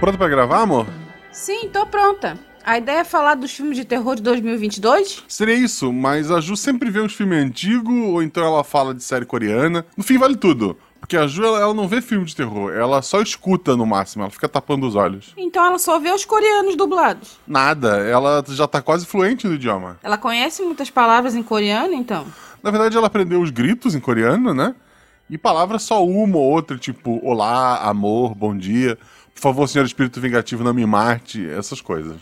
[0.00, 0.86] Pronto pra gravar, amor?
[1.30, 2.38] Sim, tô pronta.
[2.64, 5.24] A ideia é falar dos filmes de terror de 2022?
[5.28, 9.02] Seria isso, mas a Ju sempre vê uns filmes antigos, ou então ela fala de
[9.02, 9.84] série coreana.
[9.96, 10.76] No fim, vale tudo.
[11.00, 14.22] Porque a Ju, ela, ela não vê filme de terror, ela só escuta no máximo,
[14.22, 15.32] ela fica tapando os olhos.
[15.36, 17.38] Então ela só vê os coreanos dublados.
[17.46, 19.98] Nada, ela já tá quase fluente no idioma.
[20.02, 22.26] Ela conhece muitas palavras em coreano, então?
[22.62, 24.74] Na verdade, ela aprendeu os gritos em coreano, né?
[25.28, 28.98] E palavras só uma ou outra, tipo olá, amor, bom dia.
[29.34, 32.16] Por favor, senhor espírito vingativo, não me mate, essas coisas.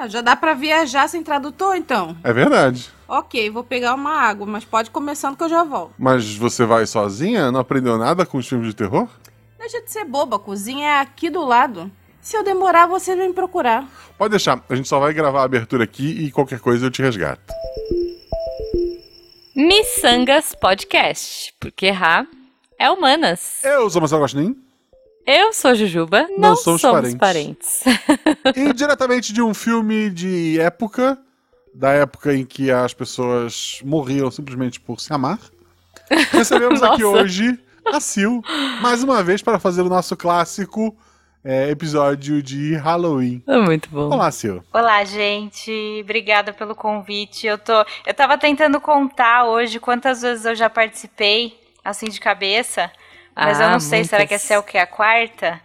[0.00, 2.16] Ah, já dá pra viajar sem tradutor, então?
[2.24, 2.90] É verdade.
[3.06, 5.92] Ok, vou pegar uma água, mas pode começando que eu já volto.
[5.98, 7.52] Mas você vai sozinha?
[7.52, 9.06] Não aprendeu nada com os filmes de terror?
[9.58, 11.92] Deixa de ser boba, a cozinha é aqui do lado.
[12.18, 13.86] Se eu demorar, você vem me procurar.
[14.16, 17.02] Pode deixar, a gente só vai gravar a abertura aqui e qualquer coisa eu te
[17.02, 17.52] resgato.
[19.54, 22.26] Missangas Podcast, porque errar
[22.78, 23.62] é humanas.
[23.62, 24.56] Eu sou Marcelo Guaxinim.
[25.26, 27.82] Eu sou Jujuba, não, Não somos somos, parentes.
[27.84, 28.54] parentes.
[28.56, 31.18] E diretamente de um filme de época,
[31.74, 35.38] da época em que as pessoas morriam simplesmente por se amar,
[36.32, 38.42] recebemos aqui hoje a Sil,
[38.80, 40.96] mais uma vez para fazer o nosso clássico
[41.44, 43.42] é, episódio de Halloween.
[43.46, 44.10] É muito bom.
[44.10, 44.60] Olá, Sil.
[44.72, 46.00] Olá, gente.
[46.02, 47.46] Obrigada pelo convite.
[47.46, 52.90] Eu tô, eu tava tentando contar hoje quantas vezes eu já participei, assim de cabeça,
[53.34, 54.44] mas eu Ah, não sei, será que muitas.
[54.44, 55.60] essa é o que a quarta?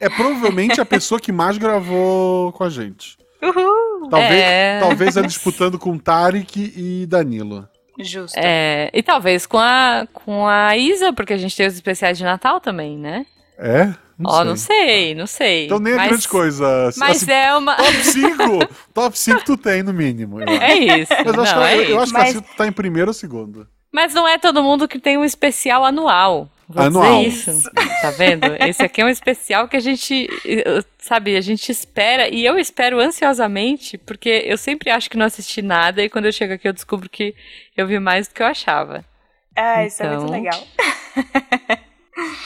[0.00, 3.16] É provavelmente a pessoa que mais gravou com a gente.
[3.42, 4.08] Uhul.
[4.08, 4.78] Talvez, É.
[4.80, 7.68] talvez ela disputando com Tarek e Danilo.
[8.00, 8.36] Justo.
[8.38, 12.22] É, e talvez com a, com a Isa, porque a gente tem os especiais de
[12.24, 13.26] Natal também, né?
[13.58, 13.92] É?
[14.24, 15.66] Ó, não sei, não sei.
[15.66, 16.90] Então nem é mas, grande coisa.
[16.96, 17.74] Mas Assim, é uma.
[17.76, 20.40] Top 5, top 5 tu tem, no mínimo.
[20.40, 20.48] eu.
[20.48, 21.12] É isso.
[21.24, 22.72] Mas eu acho, não, que, é eu, eu acho que Mas- a Cito tá em
[22.72, 23.66] primeiro ou segundo.
[23.92, 26.48] Mas não é todo mundo que tem um especial anual.
[26.68, 27.24] Vou Anual.
[27.24, 27.70] dizer isso.
[28.02, 28.44] Tá vendo?
[28.60, 32.58] Esse aqui é um especial que a gente, eh, sabe, a gente espera, e eu
[32.58, 36.68] espero ansiosamente, porque eu sempre acho que não assisti nada, e quando eu chego aqui
[36.68, 37.34] eu descubro que
[37.76, 39.02] eu vi mais do que eu achava.
[39.56, 40.62] Ah, isso é Então- muito legal.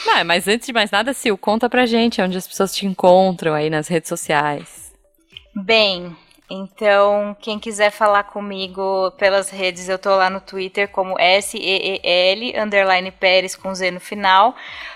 [0.05, 3.53] Não, mas antes de mais nada, Sil, conta pra gente onde as pessoas te encontram
[3.53, 4.93] aí nas redes sociais.
[5.55, 6.15] Bem,
[6.49, 13.11] então quem quiser falar comigo pelas redes, eu tô lá no Twitter como S-E-E-L, underline
[13.11, 14.55] Pérez com Z no final.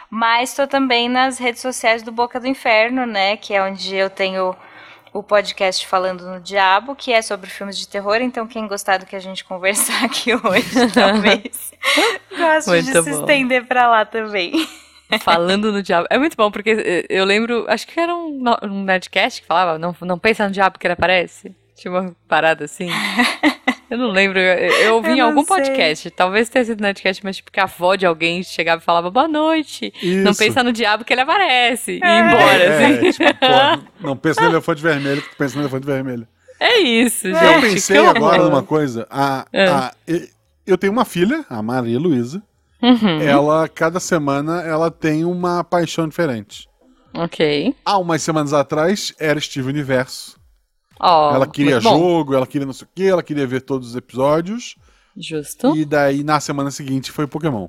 [0.10, 3.36] Mas tô também nas redes sociais do Boca do Inferno, né?
[3.38, 4.56] Que é onde eu tenho
[5.12, 8.18] o podcast Falando no Diabo, que é sobre filmes de terror.
[8.18, 11.74] Então, quem gostar do que a gente conversar aqui hoje, talvez
[12.38, 13.20] goste de Muito se bom.
[13.22, 14.68] estender pra lá também.
[15.24, 16.06] Falando no diabo.
[16.10, 19.78] É muito bom, porque eh, eu lembro, acho que era um, um Nerdcast que falava,
[19.80, 21.56] não, não pensa no diabo que ele aparece.
[21.76, 22.90] Tinha uma parada assim.
[23.90, 25.56] Eu não lembro, eu, eu ouvi Eu em não algum sei.
[25.56, 29.10] podcast, talvez tenha sido Nerdcast, mas tipo que a avó de alguém chegava e falava
[29.10, 29.94] boa noite.
[30.04, 30.40] Não Isso.
[30.44, 31.94] pensa no diabo que ele aparece.
[31.94, 33.12] E ia embora, É, assim.
[33.12, 36.28] tipo, pô, não pensa no elefante vermelho que tu pensa no elefante vermelho.
[36.60, 37.42] É isso, gente.
[37.46, 39.08] eu pensei agora numa coisa.
[39.10, 39.68] A, É.
[39.70, 40.28] a- e-
[40.66, 42.44] eu tenho uma filha, a Maria Luísa.
[42.82, 46.68] Uhum, Ela, cada semana, ela tem uma paixão diferente.
[47.14, 47.74] Ok.
[47.84, 50.38] Há umas semanas atrás, era Steve Universo.
[51.00, 53.96] Ó, ela queria jogo, ela queria não sei o quê, ela queria ver todos os
[53.96, 54.76] episódios.
[55.16, 55.76] Justo.
[55.76, 57.68] E daí, na semana seguinte, foi Pokémon.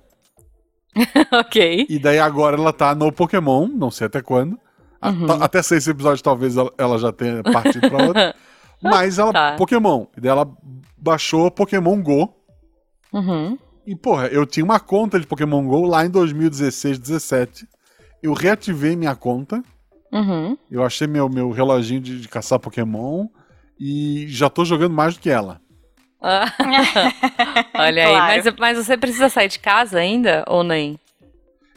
[1.33, 1.87] ok.
[1.89, 4.59] E daí agora ela tá no Pokémon, não sei até quando.
[5.01, 5.27] A- Uhum.
[5.27, 8.35] ta- Até seis episódios talvez ela, ela já tenha partido pra outra.
[8.83, 9.55] Mas ela, Tá.
[9.57, 10.07] Pokémon.
[10.17, 10.49] E daí ela
[10.97, 12.35] baixou Pokémon Go.
[13.13, 13.59] Uhum.
[13.91, 17.67] E porra, eu tinha uma conta de Pokémon Go lá em 2016, 17.
[18.23, 19.63] Eu reativei minha conta.
[20.13, 20.59] Uhum.
[20.71, 23.27] Eu achei meu, meu reloginho de, de caçar Pokémon.
[23.81, 25.59] E já tô jogando mais do que ela.
[26.21, 26.53] Ah.
[27.75, 28.43] Olha aí, Claro.
[28.45, 30.99] mas, mas você precisa sair de casa ainda ou nem?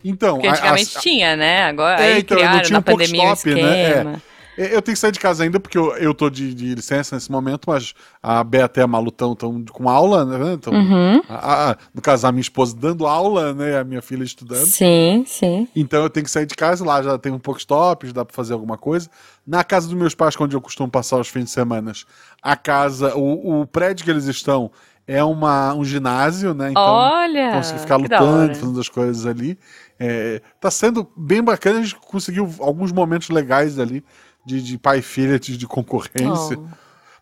[0.03, 1.63] Então, Porque a- antigamente a- tinha, né?
[1.63, 3.91] Agora É, aí então, eu não criaram tinha na um pandemia um Pokestop, né?
[3.91, 4.21] É.
[4.57, 7.31] Eu tenho que sair de casa ainda porque eu, eu tô de, de licença nesse
[7.31, 9.35] momento, mas a Beata e a Malu estão
[9.71, 10.57] com aula, né?
[10.61, 11.21] Tão, Uhum.
[11.29, 13.79] a- a- no caso, a minha esposa dando aula, né?
[13.79, 14.65] A minha filha estudando.
[14.65, 15.67] Sim, sim.
[15.75, 18.25] Então eu tenho que sair de casa, lá já tem um pouco stop, já dá
[18.25, 19.09] pra fazer alguma coisa.
[19.47, 21.93] Na casa dos meus pais, onde eu costumo passar os fins de semana,
[22.41, 24.69] a casa, o, o prédio que eles estão
[25.07, 26.69] é uma, um ginásio, né?
[26.71, 29.57] Então Olha, consegui ficar lutando, fazendo as coisas ali.
[29.99, 34.03] É, tá sendo bem bacana, a gente conseguiu alguns momentos legais ali
[34.45, 36.57] de, de pai e filha, de, de concorrência.
[36.57, 36.67] Oh.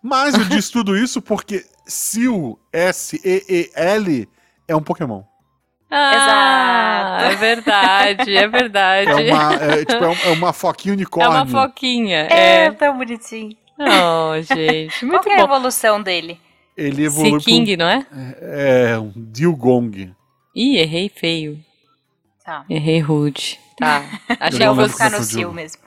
[0.01, 4.29] Mas eu disse tudo isso porque Sil, S-E-E-L,
[4.67, 5.23] é um Pokémon.
[5.91, 7.33] Ah, Exato.
[7.33, 9.09] é verdade, é verdade.
[9.09, 11.31] É uma, é, tipo, é um- é uma foquinha É unicórnio.
[11.31, 12.27] uma foquinha.
[12.29, 12.71] É, É.
[12.71, 13.57] tão bonitinho.
[13.79, 16.39] Oh, gente, Qual muito que é a evolução dele?
[16.77, 18.05] ele evolui King, não é?
[18.11, 20.13] um, é, um Dilgong.
[20.55, 21.59] Ih, errei feio.
[22.45, 22.63] Tá.
[22.69, 23.59] Errei rude.
[23.77, 24.03] Tá.
[24.39, 25.23] Achei não Eu que vou ficar no.
[25.23, 25.81] Sil mesmo.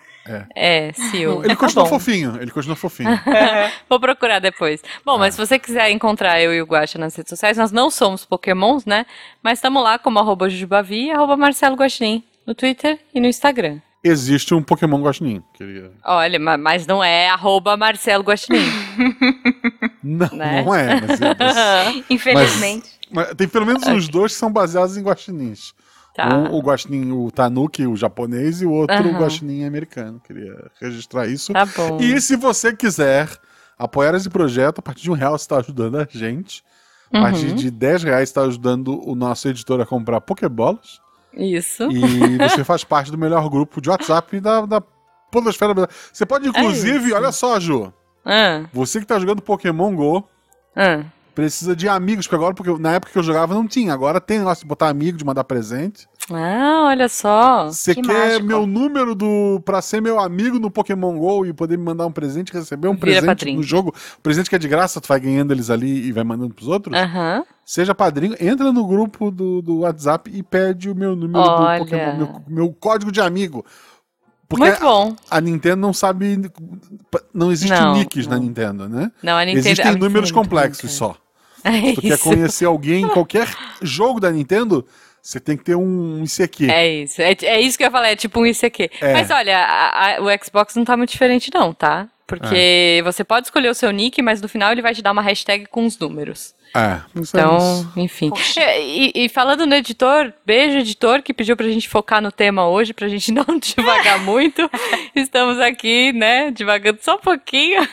[0.55, 1.41] É, Sil.
[1.45, 1.91] Ele Tá continua bom.
[1.91, 3.11] fofinho, ele continua fofinho.
[3.89, 4.81] Vou procurar depois.
[5.05, 7.91] Bom, mas se você quiser encontrar eu e o Guaxa nas redes sociais, nós não
[7.91, 9.05] somos pokémons, né?
[9.43, 13.79] Mas estamos lá como arroba Jujubavi e arroba Marcelo Guaxinim no Twitter e no Instagram.
[14.05, 15.43] Existe um Pokémon Guaxinim.
[15.55, 15.93] Queria...
[16.05, 18.59] Olha, ma- mas não é arroba Marcelo Guaxinim.
[20.03, 20.63] Não, Né?
[20.63, 22.91] não é, mas, é- mas- Infelizmente.
[23.11, 25.73] mas tem pelo menos uns dois que são baseados em guaxinins.
[26.15, 26.29] Tá.
[26.29, 29.19] Um, o guaxinim, o Tanuki, o japonês, e o outro o Aham.
[29.21, 30.21] guaxinim americano.
[30.21, 31.53] Queria registrar isso.
[31.53, 31.99] Tá bom.
[32.01, 33.29] E se você quiser
[33.79, 36.63] apoiar esse projeto, a partir de um real você está ajudando a gente.
[37.13, 37.55] A partir Uhum.
[37.57, 41.01] de 10 reais está ajudando o nosso editor a comprar Pokébolas.
[41.35, 41.91] Isso.
[41.91, 44.83] E você faz parte do melhor grupo de WhatsApp da, da
[45.31, 45.95] Podosfera Brasileira.
[46.13, 47.15] Você pode, inclusive, isso.
[47.17, 47.93] olha só, Ju.
[48.25, 50.29] Ah, Você que tá jogando Pokémon GO,
[50.77, 51.05] ah.
[51.35, 53.93] Precisa de amigos, porque agora, porque na época que eu jogava não tinha.
[53.93, 56.07] Agora tem negócio de botar amigo, de mandar presente.
[56.31, 57.67] Ah, olha só.
[57.67, 58.47] Você Que quer mágico.
[58.47, 62.13] meu número do pra ser meu amigo no Pokémon GO e poder me mandar um
[62.13, 63.57] presente, receber um Vira presente padrinho.
[63.57, 63.93] no jogo.
[64.23, 66.97] Presente que é de graça, tu vai ganhando eles ali e vai mandando pros outros.
[66.97, 67.45] Aham.
[67.67, 71.79] Seja padrinho, entra no grupo do, do WhatsApp e pede o meu número Olha.
[71.81, 73.65] do Pokémon, meu, meu código de amigo.
[74.49, 75.17] Porque Muito bom.
[75.31, 76.39] a Nintendo não sabe.
[77.33, 78.43] Não existe Não, nicks na não.
[78.45, 79.11] Nintendo, né?
[79.23, 79.67] Não, a Nintendo.
[79.67, 81.17] Existem a Nintendo números é muito complexos só.
[81.71, 83.49] É Se tu quer conhecer alguém em qualquer
[83.81, 84.87] jogo da Nintendo,
[85.23, 86.71] você tem que ter um ICQ.
[86.71, 87.23] É isso.
[87.23, 88.91] É, é isso que eu ia falar, é tipo um ICQ.
[89.01, 89.13] É.
[89.13, 92.09] Mas olha, a- a- o Xbox não tá muito diferente, não, tá?
[92.27, 93.03] Porque É.
[93.03, 95.67] você pode escolher o seu nick, mas no final ele vai te dar uma hashtag
[95.67, 96.55] com os números.
[96.75, 98.31] É, é Então, enfim.
[98.31, 98.63] Poxa.
[98.79, 102.95] E, e falando no editor, beijo, editor, que pediu pra gente focar no tema hoje,
[102.95, 104.69] pra gente não devagar muito.
[105.15, 107.87] Estamos aqui, né, devagando só um pouquinho.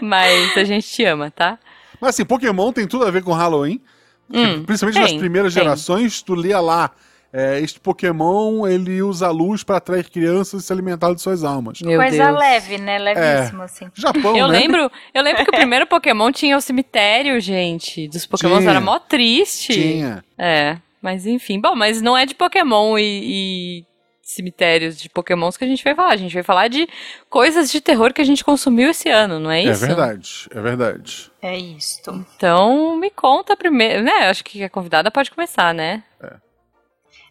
[0.00, 1.58] Mas a gente te ama, tá?
[2.02, 3.80] Mas assim, Pokémon tem tudo a ver com Halloween.
[4.28, 5.62] Hum, Principalmente tem, nas primeiras tem.
[5.62, 6.90] gerações, tu lia lá.
[7.32, 11.44] é, este Pokémon ele usa a luz para atrair crianças e se alimentar de suas
[11.44, 11.80] almas.
[11.80, 12.38] Meu Coisa Deus.
[12.38, 12.98] leve, né?
[12.98, 13.86] Levíssimo, assim.
[13.94, 14.58] Japão, Eu né?
[14.58, 18.08] lembro, eu lembro que o primeiro Pokémon tinha o cemitério, gente.
[18.08, 18.70] Dos Pokémon Tinha.
[18.70, 19.72] era mó triste.
[19.72, 20.24] Tinha.
[20.36, 21.60] É, mas enfim.
[21.60, 23.84] Bom, mas não é de Pokémon e, e
[24.32, 26.12] cemitérios de Pokémons que a gente vai falar.
[26.12, 26.88] A gente vai falar de
[27.30, 29.86] coisas de terror que a gente consumiu esse ano, não é É isso?
[29.86, 31.30] verdade, é verdade.
[31.40, 32.24] É isto.
[32.36, 34.28] Então, me conta primeiro, né?
[34.28, 36.02] Acho que a convidada pode começar, né?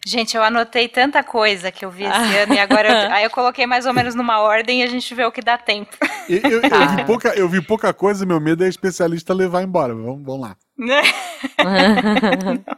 [0.04, 2.42] Gente, eu anotei tanta coisa que eu vi esse Ah.
[2.42, 5.14] ano e agora eu, aí eu coloquei mais ou menos numa ordem e a gente
[5.14, 5.96] vê o que dá tempo.
[6.28, 6.86] Eu, eu Tá.
[6.96, 9.94] vi pouca, eu vi pouca coisa, meu medo é especialista levar embora.
[9.94, 10.56] Vamos, vamos lá.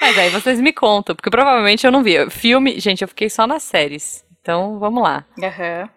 [0.00, 2.28] Mas aí vocês me contam, porque provavelmente eu não vi.
[2.30, 4.24] Filme, gente, eu fiquei só nas séries.
[4.40, 5.24] Então, vamos lá.
[5.42, 5.88] Aham.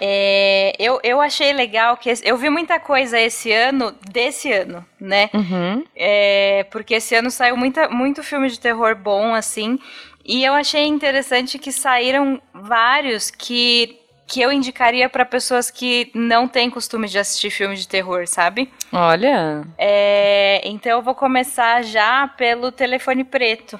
[0.00, 5.30] É, eu, eu achei legal que eu vi muita coisa esse ano, desse ano, né?
[5.34, 5.84] Uhum.
[5.94, 9.78] É, porque esse ano saiu muita, muito filme de terror bom, assim.
[10.24, 16.48] E eu achei interessante que saíram vários que, que eu indicaria para pessoas que não
[16.48, 18.70] têm costume de assistir filmes de terror, sabe?
[18.92, 19.64] Olha.
[19.76, 23.78] É, então eu vou começar já pelo Telefone Preto.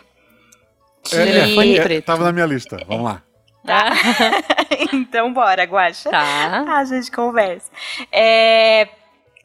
[1.02, 1.16] Que...
[1.16, 2.04] É, Telefone é, preto.
[2.04, 2.76] Tava na minha lista.
[2.86, 3.22] Vamos lá.
[3.64, 3.92] Tá.
[4.92, 6.10] então bora, Guaxa.
[6.10, 6.64] tá.
[6.78, 7.70] A gente conversa.
[8.10, 8.88] É,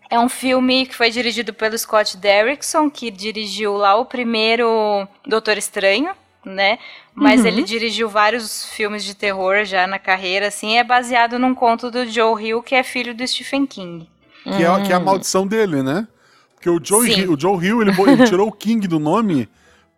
[0.10, 5.58] é um filme que foi dirigido pelo Scott Derrickson, que dirigiu lá o primeiro Doutor
[5.58, 6.12] Estranho,
[6.46, 6.80] né?
[7.14, 7.48] Mas Uhum.
[7.48, 10.78] ele dirigiu vários filmes de terror já na carreira, assim.
[10.78, 14.08] É baseado num conto do Joe Hill, que é filho do Stephen King.
[14.44, 16.08] Que é, que é a maldição dele, né?
[16.56, 17.08] Porque o Joe.
[17.10, 19.48] Hill, o Joe Hill, ele, ele tirou o King do nome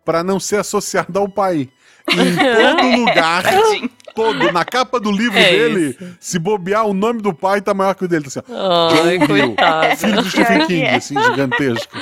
[0.04, 1.68] pra não ser associado ao pai.
[2.08, 3.44] E em todo lugar.
[4.22, 7.94] Todo, na capa do livro É dele, se bobear, o nome do pai tá maior
[7.94, 8.24] que o dele.
[8.24, 9.96] Tá assim, ó, Ai, Joe Hill, coitado.
[9.96, 10.94] filho do Stephen King, é.
[10.96, 11.96] assim, gigantesco.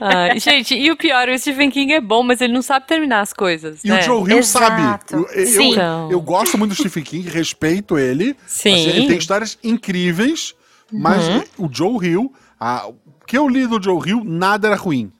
[0.00, 3.20] Ai, gente, e o pior, o Stephen King é bom, mas ele não sabe terminar
[3.22, 3.82] as coisas.
[3.82, 4.00] E né?
[4.00, 4.64] o Joe Hill Exato.
[4.66, 5.02] sabe.
[5.12, 5.72] Eu, eu, Sim.
[5.72, 6.10] Então.
[6.10, 8.36] eu gosto muito do Stephen King, respeito ele.
[8.46, 8.74] Sim.
[8.74, 10.54] Assim, ele tem histórias incríveis,
[10.92, 11.42] mas Uhum.
[11.58, 15.10] o Joe Hill, a- o que eu li do Joe Hill, nada era ruim.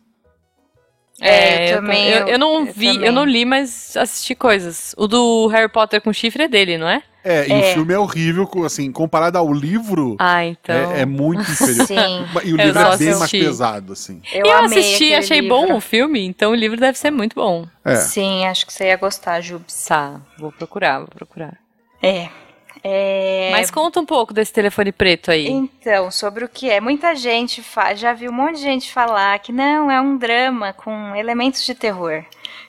[1.20, 3.06] É, eu eu, também, eu, eu não eu vi, também.
[3.06, 4.94] eu não li, mas assisti coisas.
[4.96, 7.02] O do Harry Potter com chifre é dele, não é?
[7.24, 7.58] É, e É.
[7.58, 10.74] o filme é horrível, assim, comparado ao livro, Ah, então.
[10.92, 11.84] é, é muito inferior.
[11.88, 12.26] Sim.
[12.44, 13.38] E o livro é bem mais assisti.
[13.40, 14.22] pesado, assim.
[14.32, 15.56] Eu, Eu, amei assisti, achei livro.
[15.56, 17.66] bom o filme, então o livro deve ser muito bom.
[17.84, 17.96] É.
[17.96, 19.84] Sim, acho que você ia gostar, Jubes.
[19.86, 21.54] Tá, vou procurar, vou procurar.
[22.02, 22.28] É.
[22.90, 25.48] É, Mas conta um pouco desse telefone preto aí.
[25.48, 26.80] Então, sobre o que é.
[26.80, 30.72] Muita gente fa- já viu um monte de gente falar que não, é um drama
[30.72, 32.24] com elementos de terror.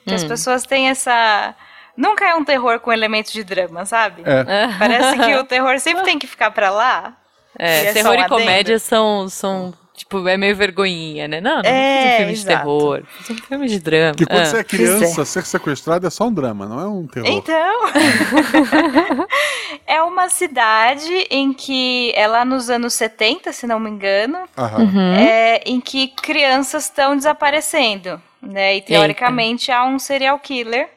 [0.05, 0.15] Que Hum.
[0.15, 1.55] as pessoas têm essa.
[1.95, 4.21] Nunca é um terror com elementos de drama, sabe?
[4.25, 4.43] É.
[4.77, 7.13] Parece que o terror sempre tem que ficar pra lá.
[7.57, 11.41] É, é terror e comédia são, são Tipo, é meio vergonhinha, né?
[11.41, 12.57] Não, não É, fiz um filme de exato.
[12.57, 13.03] terror.
[13.17, 14.11] Fiz um filme de drama.
[14.15, 14.45] Porque quando Ah.
[14.45, 14.63] você é é.
[14.63, 17.27] criança, ser sequestrado é só um drama, não é um terror.
[17.29, 17.79] Então,
[19.85, 24.83] é uma cidade em que é lá nos anos 70, se não me engano, Aham.
[24.83, 25.13] Uhum.
[25.15, 28.77] é, em que crianças estão desaparecendo, né?
[28.77, 30.87] E teoricamente há um serial killer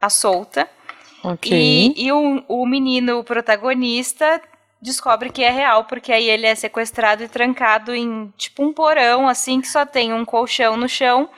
[0.00, 0.68] à solta.
[1.22, 1.52] Ok.
[1.56, 4.40] E, e o, o menino protagonista
[4.82, 9.28] descobre que é real, porque aí ele é sequestrado e trancado em tipo um porão,
[9.28, 11.30] assim, que só tem um colchão no chão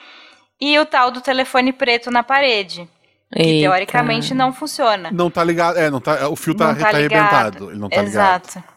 [0.61, 2.89] e o tal do telefone preto na parede.
[3.33, 3.69] Que Eita.
[3.69, 5.11] teoricamente não funciona.
[5.11, 5.77] Não tá ligado.
[5.77, 7.21] É, não tá, o fio tá, Não tá tá ligado.
[7.21, 7.71] arrebentado.
[7.71, 8.45] Ele não tá ligado.
[8.47, 8.75] Exato.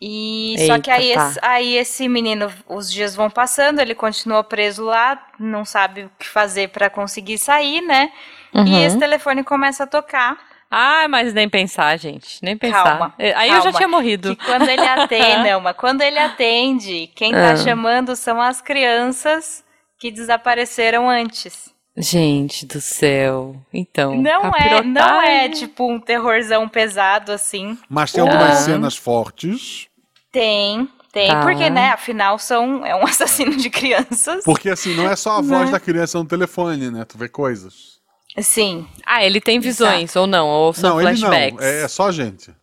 [0.00, 1.28] E só que aí, tá.
[1.28, 6.10] esse, aí esse menino, os dias vão passando, ele continua preso lá, não sabe o
[6.18, 8.10] que fazer pra conseguir sair, né?
[8.54, 8.66] Uhum.
[8.66, 10.38] E esse telefone começa a tocar.
[10.70, 12.38] Ah, mas nem pensar, gente.
[12.42, 12.84] Nem pensar.
[12.84, 13.76] Calma, Eh, Aí eu já calma.
[13.78, 14.36] tinha morrido.
[14.36, 17.56] Que quando ele atende, não, mas quando ele atende, quem tá Ah.
[17.56, 19.64] chamando são as crianças
[19.98, 21.70] que desapareceram antes.
[21.96, 23.56] Gente do céu.
[23.74, 24.14] Então.
[24.16, 27.76] Não é, não é tipo um terrorzão pesado assim.
[27.88, 28.56] Mas tem algumas Ah.
[28.56, 29.88] cenas fortes.
[30.30, 31.40] Tem, tem, Tá.
[31.42, 34.44] porque né, afinal são é um assassino de crianças.
[34.44, 35.72] Porque assim, não é só a voz Né?
[35.72, 37.04] da criança no telefone, né?
[37.04, 37.89] Tu vê coisas.
[38.38, 40.48] Sim, Ah, ele tem visões, ou não?
[40.48, 41.28] Ou são não, ele não.
[41.28, 41.64] flashbacks?
[41.64, 42.54] É, é só gente.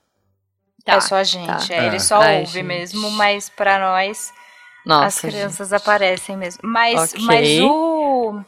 [0.85, 1.73] Tá, é só a gente, tá.
[1.73, 1.99] é, ele É.
[1.99, 2.63] só Ai, ouve gente.
[2.63, 4.33] mesmo, mas pra nós
[4.85, 5.77] Nossa, as crianças gente.
[5.81, 6.61] aparecem mesmo.
[6.63, 7.25] Mas, Ok.
[7.25, 8.41] mas o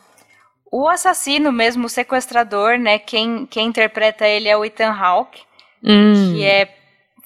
[0.71, 2.99] o assassino mesmo, o sequestrador, né?
[2.99, 5.41] Quem, quem interpreta ele é o Ethan Hawke,
[5.83, 6.75] Hum, que é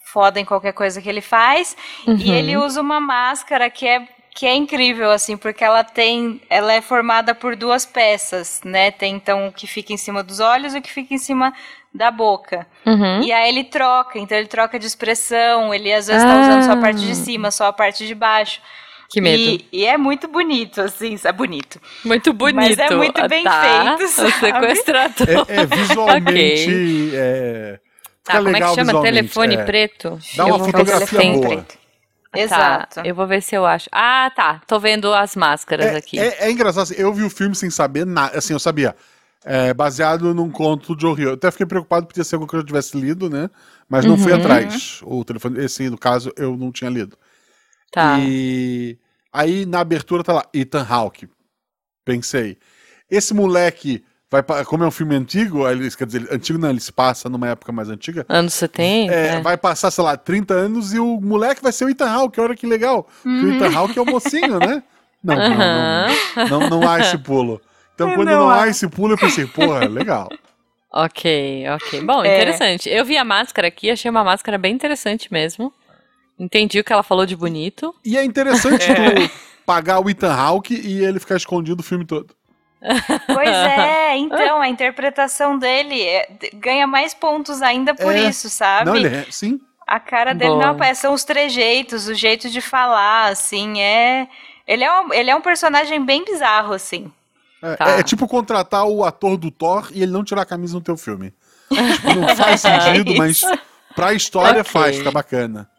[0.06, 1.76] foda em qualquer coisa que ele faz.
[2.08, 2.16] uhum.
[2.18, 6.74] E ele usa uma máscara que é que é incrível assim, porque ela tem, ela
[6.74, 8.92] é formada por duas peças, né?
[8.92, 11.54] Tem então o que fica em cima dos olhos e o que fica em cima
[11.94, 12.66] da boca.
[12.86, 13.22] Uhum.
[13.22, 16.72] E aí ele troca, então ele troca de expressão, ele às vezes tá usando só
[16.72, 18.60] a parte de cima, só a parte de baixo.
[19.10, 19.44] Que medo.
[19.44, 21.80] E, e é muito bonito, assim, é bonito.
[22.04, 22.56] Muito bonito.
[22.56, 23.96] Mas é muito Ah, bem tá.
[23.98, 25.46] feito, O sequestrador.
[25.48, 27.12] É, é visualmente.
[27.14, 27.80] é,
[28.24, 29.02] Tá, como é que chama?
[29.02, 29.64] Telefone é.
[29.64, 30.18] preto?
[30.36, 31.48] Dá Eu uma fotografia boa.
[31.48, 31.78] preto.
[32.40, 32.96] Exato.
[32.96, 33.88] Tá, eu vou ver se eu acho.
[33.92, 34.62] Ah, tá.
[34.68, 36.20] Tô vendo as máscaras É, aqui.
[36.20, 38.38] é- é engraçado, assim, eu vi o filme sem saber nada.
[38.38, 38.96] Assim, eu sabia.
[39.46, 41.28] É, baseado num conto de Joe Hill.
[41.30, 43.50] Eu até fiquei preocupado por ter sido algo que eu tivesse lido, né?
[43.90, 44.40] Mas não fui Uhum.
[44.40, 45.00] atrás.
[45.04, 47.18] O telefone, esse, no caso, eu não tinha lido.
[47.92, 48.18] Tá.
[48.20, 48.98] E
[49.32, 51.28] aí na abertura tá lá, Ethan Hawke.
[52.06, 52.58] Pensei,
[53.10, 54.04] esse moleque
[54.42, 57.50] vai como é um filme antigo, ele, quer dizer, antigo não, ele se passa numa
[57.50, 58.26] época mais antiga.
[58.28, 59.14] Anos 70?
[59.14, 59.42] É, né?
[59.42, 62.56] Vai passar, sei lá, 30 anos e o moleque vai ser o Ethan Hawke, olha
[62.56, 63.08] que legal.
[63.22, 64.82] Porque o Ethan Hawke é o mocinho, né?
[65.24, 66.08] Não, não, Aham.
[66.36, 67.62] não, não, não há esse pulo.
[67.94, 70.30] Então, quando Não não, há esse pulo, eu pensei, porra, legal.
[70.92, 72.02] Ok, ok.
[72.02, 72.36] Bom, É.
[72.36, 72.90] interessante.
[72.90, 75.72] Eu vi a máscara aqui, achei uma máscara bem interessante mesmo.
[76.40, 77.94] Entendi o que ela falou de bonito.
[78.04, 79.30] E é interessante tu
[79.66, 82.36] pagar o Ethan Hawke e ele ficar escondido o filme todo.
[83.28, 88.24] Pois é, então, a interpretação dele é- ganha mais pontos ainda por É.
[88.30, 88.86] isso, sabe?
[88.86, 89.60] Não, ele é, sim.
[89.88, 90.64] A cara dele Boa.
[90.66, 94.28] não aparece, são os trejeitos, o jeito de falar, assim, é...
[94.66, 97.12] Ele é um, ele é um personagem bem bizarro, assim.
[97.62, 97.90] É, Tá.
[98.00, 100.96] é tipo contratar o ator do Thor e ele não tirar a camisa no teu
[100.98, 101.34] filme.
[101.70, 103.42] Tipo, não faz sentido, mas
[103.96, 104.72] pra história Ok.
[104.72, 105.70] faz, fica bacana.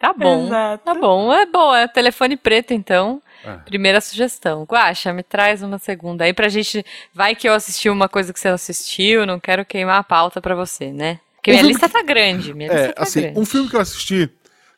[0.00, 0.46] Tá bom.
[0.46, 0.84] Exato.
[0.84, 1.32] Tá bom.
[1.32, 1.78] É boa.
[1.80, 3.22] É telefone preto, então.
[3.44, 3.56] É.
[3.58, 4.64] Primeira sugestão.
[4.64, 6.84] Guaxa, me traz uma segunda aí pra gente.
[7.12, 10.40] Vai que eu assisti uma coisa que você não assistiu, não quero queimar a pauta
[10.40, 11.18] pra você, né?
[11.36, 12.54] Porque Um minha lista tá grande.
[12.54, 13.40] Minha É, lista tá assim, grande.
[13.40, 14.30] um filme que eu assisti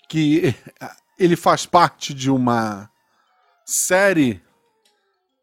[0.09, 0.55] que
[1.19, 2.89] ele faz parte de uma
[3.67, 4.43] série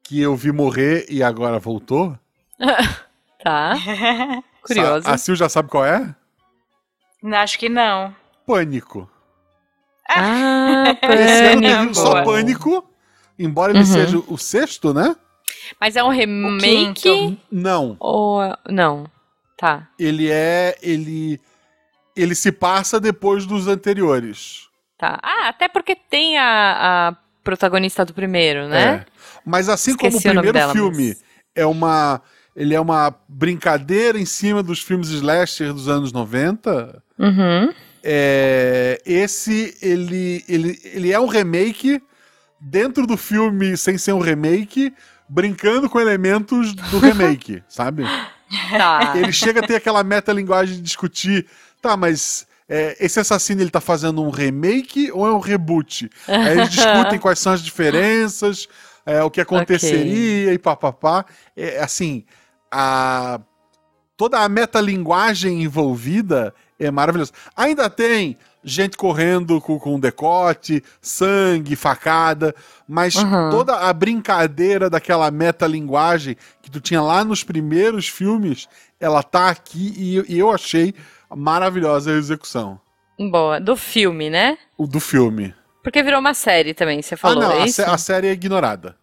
[0.04, 2.18] que eu vi morrer e agora voltou.
[3.44, 3.74] Tá.
[4.62, 5.10] Curioso.
[5.10, 6.13] A Sil já sabe qual é?
[7.24, 8.16] Não, Acho que não.
[8.46, 9.10] Pânico.
[10.08, 11.96] Ah, Esse ano teve pânico.
[11.96, 12.90] só Pânico,
[13.44, 13.86] embora ele Uhum.
[13.86, 15.16] seja o sexto, né?
[15.80, 17.42] Mas é um remake quinto.
[17.52, 18.40] Não, ou.
[18.70, 19.06] Não.
[19.58, 19.88] Tá.
[20.00, 20.76] ele é.
[20.82, 21.40] Ele.
[22.16, 24.68] Ele se passa depois dos anteriores.
[24.98, 25.20] Tá.
[25.24, 28.84] Ah, até porque tem a, a protagonista do primeiro, né?
[28.94, 29.06] É.
[29.46, 31.24] Mas assim Esqueci como o o primeiro dela, filme mas-
[31.56, 32.22] é uma.
[32.56, 37.02] Ele é uma brincadeira em cima dos filmes slasher dos anos 90.
[37.18, 37.74] Uhum.
[38.04, 42.02] É, esse, ele, ele, ele é um remake
[42.62, 44.94] dentro do filme sem ser um remake,
[45.27, 48.03] brincando com elementos do remake, sabe?
[48.70, 49.13] Tá.
[49.15, 51.48] Ele chega a ter aquela metalinguagem de discutir,
[51.82, 56.10] tá, mas é, esse assassino ele tá fazendo um remake ou é um reboot?
[56.27, 58.68] Aí eles discutem quais são as diferenças,
[59.06, 61.25] é, o que aconteceria e papapá.
[61.56, 62.25] É, assim,
[62.70, 63.39] a,
[64.15, 67.32] toda a metalinguagem envolvida é maravilhosa.
[67.56, 72.53] Ainda tem gente correndo com, com decote, sangue, facada,
[72.88, 73.50] mas Uhum.
[73.50, 78.68] toda a brincadeira daquela metalinguagem que tu tinha lá nos primeiros filmes,
[79.00, 80.94] ela tá aqui e, e eu achei
[81.30, 82.80] maravilhosa a execução
[83.20, 83.60] Boa.
[83.60, 84.58] Do filme, né?
[84.77, 85.53] o do filme.
[85.84, 87.75] Porque virou uma série também, você falou, ah, não, é a, isso?
[87.75, 88.96] sé- a série é ignorada.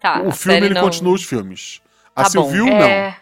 [0.00, 1.80] Tá, o a filme ele não- continua os filmes.
[2.14, 2.44] A Tá bom.
[2.50, 2.80] Silvio, não.
[2.82, 3.16] É,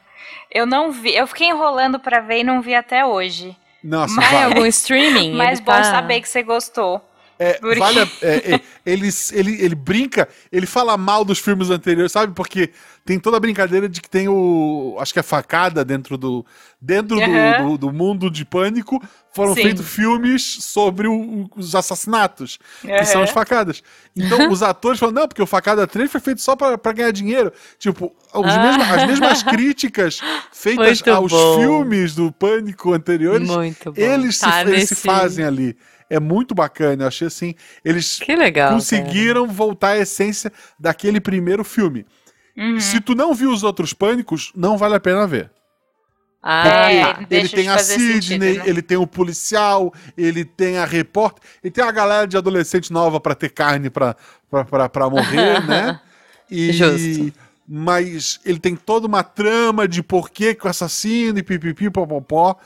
[0.50, 3.56] eu não vi, eu fiquei enrolando pra ver e não vi até hoje.
[3.82, 4.44] Nossa, Mas- vai.
[4.44, 5.34] algum streaming?
[5.34, 7.00] Mas bom tá- saber que você gostou.
[7.40, 11.70] É, Porque- vale a- é, é, ele, ele, ele brinca, ele fala mal dos filmes
[11.70, 12.34] anteriores, sabe?
[12.34, 12.70] Porque
[13.04, 14.96] tem toda a brincadeira de que tem o.
[14.98, 16.44] Acho que é facada dentro do.
[16.80, 17.68] Dentro do- Aham.
[17.68, 19.00] do, do mundo de pânico
[19.38, 19.62] foram Sim.
[19.62, 23.82] feitos filmes sobre o- os assassinatos, que são as facadas.
[24.16, 27.52] Então os atores falam, não, porque o Facada 3 foi feito só pra ganhar dinheiro.
[27.78, 28.40] Tipo, Ah.
[28.42, 30.20] mesmos- as mesmas críticas
[30.52, 31.58] feitas Muito aos bom.
[31.60, 33.48] filmes do pânico anteriores,
[33.96, 35.76] eles, Tá se, eles se nesse- fazem ali.
[36.10, 37.04] É muito bacana.
[37.04, 37.54] Eu achei assim.
[37.84, 38.72] Eles legal.
[38.72, 42.04] conseguiram voltar à essência daquele primeiro filme.
[42.56, 42.80] Uhum.
[42.80, 45.50] Se tu não viu os outros pânicos, não vale a pena ver.
[46.42, 48.68] Ah, É, ele ele tem a Sidney, sentido, né?
[48.68, 53.18] ele tem o policial, ele tem a repórter, ele tem a galera de adolescente nova
[53.20, 54.14] pra ter carne pra
[55.10, 56.00] morrer, né?
[56.50, 57.32] E, Justo.
[57.70, 62.56] Mas ele tem toda uma trama de porquê que o assassino e pipipi, popopó.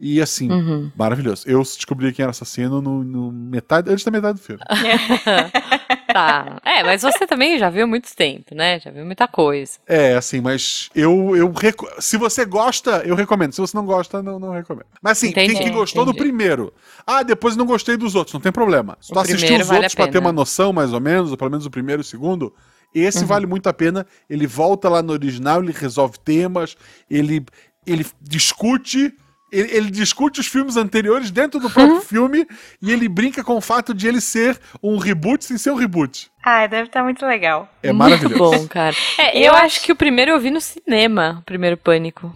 [0.00, 0.90] E assim, Uhum.
[0.96, 1.42] maravilhoso.
[1.46, 4.62] Eu descobri quem era assassino no, no metade, antes da metade do filme.
[6.16, 6.56] Tá.
[6.66, 8.78] É, mas você também já viu há muito tempo, né?
[8.80, 9.78] Já viu muita coisa.
[9.86, 11.52] É, assim, mas eu, eu
[12.00, 13.52] se você gosta, eu recomendo.
[13.52, 14.86] Se você não gosta, não, não recomendo.
[15.00, 16.24] Mas assim, Entendi, quem que gostou do entendi.
[16.24, 16.72] primeiro?
[17.06, 18.98] Ah, depois não gostei dos outros, não tem problema.
[19.00, 21.50] Se tu assistiu os vale outros pra ter uma noção, mais ou menos, ou pelo
[21.50, 22.52] menos o primeiro e o segundo,
[22.94, 23.26] esse Uhum.
[23.26, 24.06] vale muito a pena.
[24.28, 26.76] Ele volta lá no original, ele resolve temas,
[27.10, 27.44] ele,
[27.86, 29.14] ele discute.
[29.52, 31.72] Ele, ele discute os filmes anteriores dentro do Uhum.
[31.72, 32.46] próprio filme
[32.82, 36.28] e ele brinca com o fato de ele ser um reboot sem ser um reboot.
[36.44, 37.68] Ai, deve estar muito legal.
[37.82, 38.58] É Muito maravilhoso.
[38.62, 38.94] bom, cara.
[39.18, 42.34] É, eu, Eu acho acho- que o primeiro eu vi no cinema, o primeiro Pânico.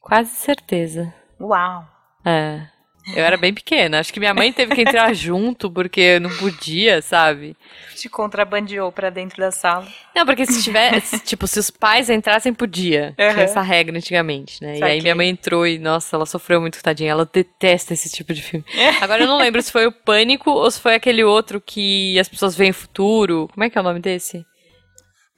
[0.00, 1.12] Quase certeza.
[1.40, 1.86] Uau.
[2.24, 2.66] É.
[3.14, 4.00] Eu era bem pequena.
[4.00, 7.56] Acho que minha mãe teve que entrar junto porque não podia, sabe?
[7.96, 9.86] Te contrabandeou pra dentro da sala.
[10.14, 13.14] Não, porque se tivesse, tipo, se os pais entrassem, podia.
[13.16, 13.40] Tinha Uhum.
[13.40, 14.78] essa regra antigamente, né?
[14.78, 17.10] E aí minha mãe entrou e, nossa, ela sofreu muito, tadinha.
[17.10, 18.64] Ela detesta esse tipo de filme.
[19.00, 22.28] Agora eu não lembro se foi o Pânico ou se foi aquele outro que as
[22.28, 23.48] pessoas veem o futuro.
[23.52, 24.44] Como é que é o nome desse?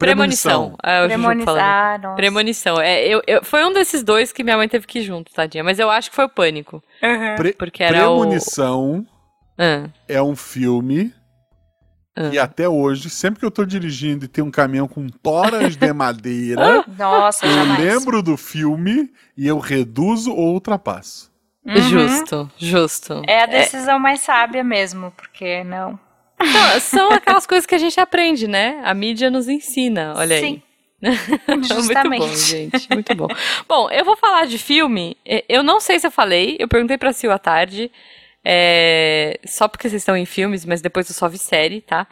[0.00, 0.76] Premonição.
[0.82, 2.02] Ah, o Juju falando.
[2.02, 2.16] Nossa.
[2.16, 2.80] Premonição.
[2.80, 5.62] É, eu, eu- foi um desses dois que minha mãe teve que ir junto, tadinha.
[5.62, 6.82] Mas eu acho que foi o Pânico.
[7.02, 7.36] Uhum.
[7.36, 9.06] Pre- Porque era Premonição o.
[9.58, 11.12] Ah, é um filme
[12.16, 12.30] Ah.
[12.30, 15.92] que até hoje, sempre que eu tô dirigindo e tem um caminhão com toras de
[15.94, 17.78] madeira, Nossa, eu jamais.
[17.78, 21.30] lembro do filme e eu reduzo ou ultrapasso.
[21.64, 21.76] Uhum.
[21.76, 23.22] Justo, justo.
[23.28, 25.98] É a decisão mais sábia mesmo, porque não.
[26.42, 28.80] Então, são aquelas coisas que a gente aprende, né?
[28.84, 30.42] A mídia nos ensina, olha aí.
[30.42, 30.62] Sim.
[31.48, 32.20] Muito Justamente.
[32.20, 32.88] bom, gente.
[32.92, 33.28] Muito bom.
[33.68, 35.16] bom, eu vou falar de filme.
[35.48, 36.56] Eu não sei se eu falei.
[36.58, 37.90] Eu perguntei pra Sil à tarde.
[38.44, 42.06] é, só porque vocês estão em filmes, mas depois eu só vi série, tá?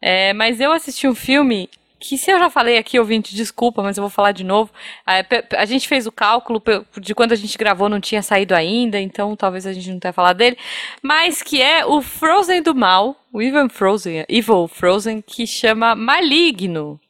[0.00, 1.68] É, mas eu assisti um filme
[2.02, 4.70] que, se eu já falei aqui, ouvinte, desculpa, mas eu vou falar de novo.
[5.06, 6.62] A, pe- a gente fez o cálculo
[7.00, 10.12] de quando a gente gravou, não tinha saído ainda, então talvez a gente não tenha
[10.12, 10.58] falado dele.
[11.00, 17.00] Mas que é o Frozen do Mal, o Evil Frozen, Evil Frozen, que chama Maligno.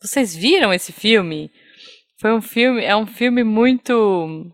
[0.00, 1.50] Vocês viram esse filme?
[2.20, 4.46] Foi um filme, é um filme muito.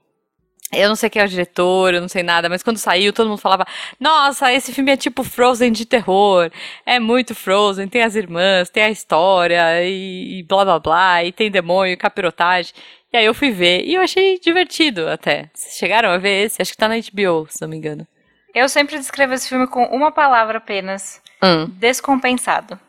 [0.72, 3.28] Eu não sei quem é o diretor, eu não sei nada, mas quando saiu, todo
[3.28, 3.66] mundo falava:
[4.00, 6.50] Nossa, esse filme é tipo Frozen de terror.
[6.86, 11.30] É muito Frozen, tem as irmãs, tem a história, e, e blá blá blá, e
[11.30, 12.72] tem demônio, capirotagem.
[13.12, 15.50] E aí eu fui ver, e eu achei divertido até.
[15.52, 16.62] Vocês chegaram a ver esse?
[16.62, 18.06] Acho que tá na HBO, se não me engano.
[18.54, 21.66] Eu sempre descrevo esse filme com uma palavra apenas: Hum.
[21.78, 22.80] descompensado.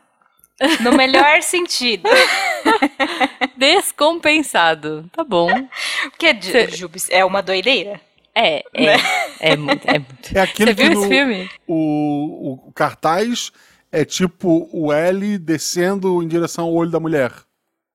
[0.80, 2.08] No melhor sentido.
[3.56, 5.08] Descompensado.
[5.12, 5.48] Tá bom.
[6.10, 8.00] Porque Cê- Jubes é uma doideira.
[8.34, 8.96] É, é.
[9.40, 10.36] É muito, é muito.
[10.36, 11.50] É aquele Você viu que esse no- filme?
[11.66, 13.52] O, o cartaz
[13.92, 17.32] é tipo o L descendo em direção ao olho da mulher.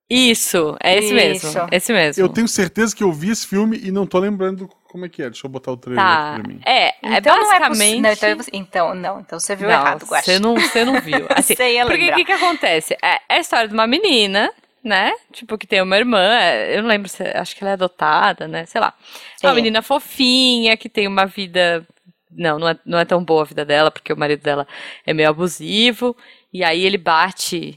[0.10, 1.50] Isso, é esse mesmo.
[1.50, 1.60] Isso.
[1.72, 2.24] Esse mesmo.
[2.24, 5.22] Eu tenho certeza que eu vi esse filme e não tô lembrando como é que
[5.22, 5.30] é.
[5.30, 6.32] Deixa eu botar o trailer Tá.
[6.34, 6.62] aqui pra mim.
[6.66, 7.78] É, é Então não é basicamente.
[7.78, 8.02] possível.
[8.02, 10.24] Não, então, você- então, não, então você viu Não, errado, Guaxa.
[10.26, 11.26] Você não, você não viu.
[11.36, 12.98] Assim, Você ia porque o que, que acontece?
[13.02, 14.52] É, é a história de uma menina,
[14.84, 15.12] né?
[15.32, 16.20] Tipo, que tem uma irmã.
[16.20, 17.24] é, Eu não lembro se.
[17.24, 18.66] Acho que ela é adotada, né?
[18.66, 18.94] Sei lá.
[19.42, 19.56] É uma É.
[19.56, 21.86] menina fofinha, que tem uma vida.
[22.32, 24.68] Não, não é, não é tão boa a vida dela, porque o marido dela
[25.06, 26.16] é meio abusivo.
[26.54, 27.76] E aí ele bate.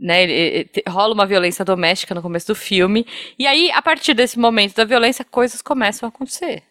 [0.00, 3.06] Né, ele- ele- rola uma violência doméstica no começo do filme.
[3.38, 6.62] E aí, a partir desse momento da violência, coisas começam a acontecer.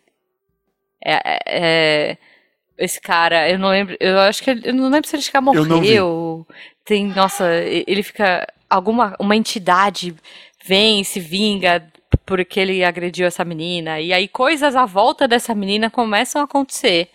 [1.04, 2.18] É, é- é-
[2.78, 6.48] esse cara, eu não lembro, eu acho que eu não lembro se ele já morreu.
[6.84, 7.46] Tem, nossa,
[7.86, 10.16] ele fica alguma uma entidade
[10.66, 11.86] vem e se vinga
[12.26, 17.10] porque ele agrediu essa menina e aí coisas à volta dessa menina começam a acontecer.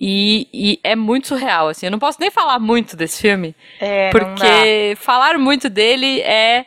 [0.00, 1.86] E, e, é muito surreal, assim.
[1.86, 3.54] Eu não posso nem falar muito desse filme.
[3.80, 6.64] É, porque falar muito dele é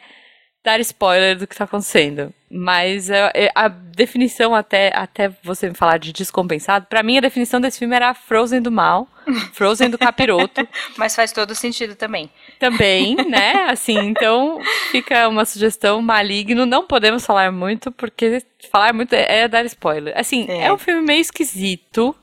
[0.64, 2.34] dar spoiler do que está acontecendo.
[2.50, 7.62] Mas é, a definição, até, até você me falar de descompensado, para mim a definição
[7.62, 9.08] desse filme era Frozen do mal,
[9.54, 10.68] Frozen do capiroto.
[10.98, 12.30] Mas faz todo sentido também.
[12.60, 13.68] Também, né?
[13.70, 14.60] Assim, então
[14.92, 16.66] fica uma sugestão maligno.
[16.66, 20.14] Não podemos falar muito, porque falar muito é, é dar spoiler.
[20.18, 20.66] Assim, é.
[20.66, 22.14] é um filme meio esquisito,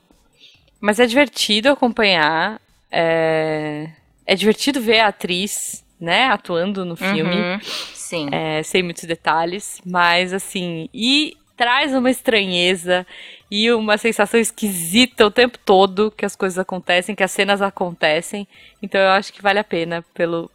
[0.80, 2.60] mas é divertido acompanhar.
[2.90, 3.90] É,
[4.26, 7.36] é divertido ver a atriz né, atuando no filme.
[7.36, 7.60] Uhum,
[7.94, 8.28] sim.
[8.32, 13.06] É, sem muitos detalhes, mas assim, e traz uma estranheza
[13.50, 18.46] e uma sensação esquisita o tempo todo que as coisas acontecem, que as cenas acontecem.
[18.80, 20.50] Então eu acho que vale a pena pelo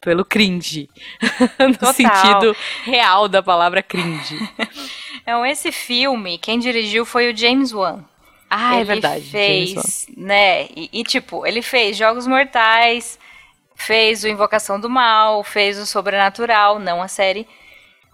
[0.00, 0.88] pelo cringe,
[1.60, 1.92] no Total.
[1.92, 4.38] sentido real da palavra cringe.
[5.22, 8.02] Então esse filme, quem dirigiu foi o James Wan.
[8.50, 9.24] Ah, é ele é verdade.
[9.30, 10.64] Fez, né?
[10.76, 13.18] E, e, tipo, ele fez Jogos Mortais,
[13.76, 17.46] fez o Invocação do Mal, fez o Sobrenatural, não a série.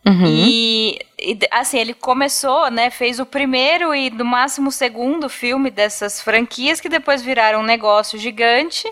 [0.06, 0.24] Uhum.
[0.26, 2.90] E, e, assim, ele começou, né?
[2.90, 7.64] Fez o primeiro e no máximo o segundo filme dessas franquias que depois viraram um
[7.64, 8.86] negócio gigante.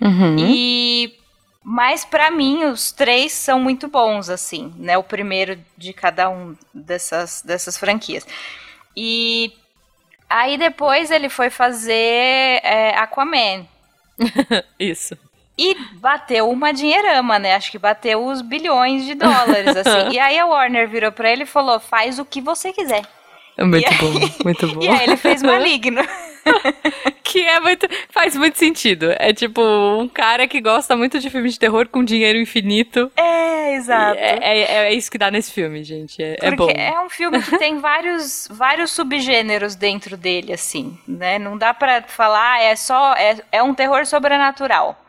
[0.00, 0.36] Uhum.
[0.38, 1.14] E
[1.66, 4.98] mas para mim os três são muito bons assim, né?
[4.98, 8.26] O primeiro de cada um dessas dessas franquias.
[8.96, 9.52] E
[10.28, 13.66] aí depois ele foi fazer é, Aquaman.
[14.78, 15.16] Isso.
[15.56, 17.54] E bateu uma dinheirama, né?
[17.54, 20.10] Acho que bateu os bilhões de dólares, assim.
[20.14, 23.02] e aí a Warner virou pra ele e falou: faz o que você quiser.
[23.56, 24.34] É muito e bom, aí...
[24.44, 24.82] muito bom.
[24.82, 26.02] E aí ele fez Maligno.
[27.22, 27.88] que é muito.
[28.10, 29.14] faz muito sentido.
[29.18, 33.10] É tipo um cara que gosta muito de filmes de terror com dinheiro infinito.
[33.16, 34.18] É, exato.
[34.18, 36.22] É, é, é isso que dá nesse filme, gente.
[36.22, 36.70] É, é bom.
[36.70, 41.38] É um filme que tem vários, vários subgêneros dentro dele, assim, né?
[41.38, 43.14] Não dá pra falar, é só.
[43.14, 45.00] É, é um terror sobrenatural.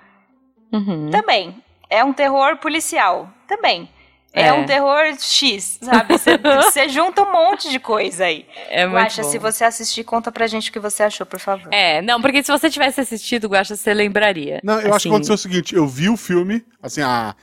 [0.72, 1.10] Uhum.
[1.12, 1.56] Também.
[1.90, 3.30] É um terror policial.
[3.48, 3.88] Também.
[4.36, 6.16] É, é um terror X, sabe?
[6.64, 8.46] Você junta um monte de coisa aí.
[8.70, 9.30] É muito Guaxa, bom.
[9.30, 11.74] se você assistir, conta pra gente o que você achou, por favor.
[11.74, 14.60] É, não, porque se você tivesse assistido, Guaxa, você lembraria.
[14.64, 14.88] Não, eu assim...
[14.90, 15.10] acho que assim.
[15.10, 17.34] aconteceu o seguinte, eu vi o filme, assim, a...